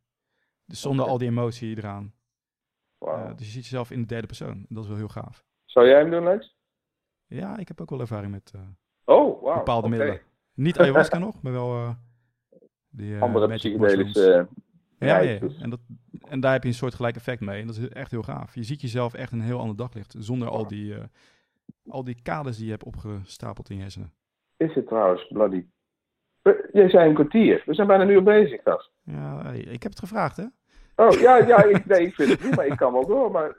[0.66, 1.12] Dus zonder okay.
[1.12, 2.12] al die emotie eraan.
[3.36, 4.66] Dus je ziet jezelf in de derde persoon.
[4.68, 5.44] Dat is wel heel gaaf.
[5.64, 6.56] Zou jij hem doen, Lex?
[7.26, 8.52] Ja, ik heb ook wel ervaring met
[9.04, 9.56] oh, wow.
[9.56, 9.98] bepaalde okay.
[9.98, 10.22] middelen.
[10.54, 11.96] Niet ayahuasca nog, maar wel
[12.88, 14.48] die andere psychedelische
[14.98, 15.80] ja, ja, dus- En, dat,
[16.28, 17.60] en daar heb je een soort gelijk effect mee.
[17.60, 18.54] En dat is echt heel gaaf.
[18.54, 20.14] Je ziet jezelf echt een heel ander daglicht.
[20.18, 21.02] Zonder al die, uh,
[21.88, 24.12] al die kaders die je hebt opgestapeld in je hersenen.
[24.56, 25.66] Is het trouwens, Bloody?
[26.72, 27.62] Jij zei een kwartier.
[27.66, 28.92] We zijn bijna nu al bezig, gast.
[29.02, 30.44] Ja, ik heb het gevraagd, hè?
[30.96, 33.30] Oh, ja, ja ik, nee, ik vind het niet, maar ik kan wel door.
[33.30, 33.56] Maar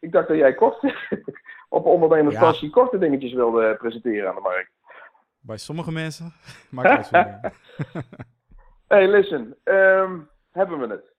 [0.00, 0.94] ik dacht dat jij kort,
[1.68, 2.72] op ondernemerspassie ja.
[2.72, 4.70] korte dingetjes wilde presenteren aan de markt.
[5.40, 6.32] Bij sommige mensen
[6.70, 7.52] maakt het
[8.88, 9.56] Hey, listen.
[9.64, 11.14] Um, hebben we het.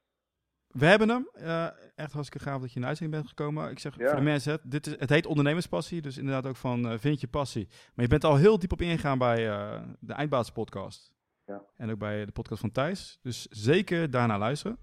[0.67, 1.29] we hebben hem.
[1.35, 3.71] Uh, echt hartstikke gaaf dat je in de uitzending bent gekomen.
[3.71, 6.01] Ik zeg voor de mensen, dit is, het heet ondernemerspassie.
[6.01, 7.67] Dus inderdaad ook van uh, vind je passie.
[7.69, 11.11] Maar je bent al heel diep op ingegaan bij uh, de Eindbaas podcast.
[11.45, 11.61] Ja.
[11.77, 13.19] En ook bij de podcast van Thijs.
[13.21, 14.77] Dus zeker daarna luisteren.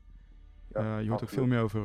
[0.75, 1.81] Ja, je hoort ook veel meer over,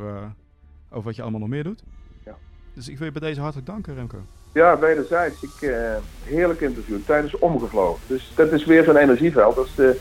[0.90, 1.84] over wat je allemaal nog meer doet.
[2.26, 2.36] Ja.
[2.74, 4.18] Dus ik wil je bij deze hartelijk danken, Remco.
[4.54, 5.44] Ja, wederzijds.
[5.44, 5.76] Ik,
[6.24, 6.98] heerlijk interview.
[7.06, 8.02] Tijd is omgevlogen.
[8.08, 9.56] Dus dat is weer zo'n energieveld.
[9.56, 10.00] Dat is de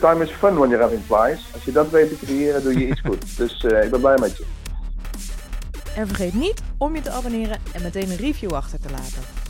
[0.00, 1.52] time is fun when you're having flies.
[1.52, 3.36] Als je dat weet te creëren, doe je iets goed.
[3.36, 4.44] Dus uh, ik ben blij met je.
[5.96, 9.41] En vergeet niet om je te abonneren en meteen een review achter te laten.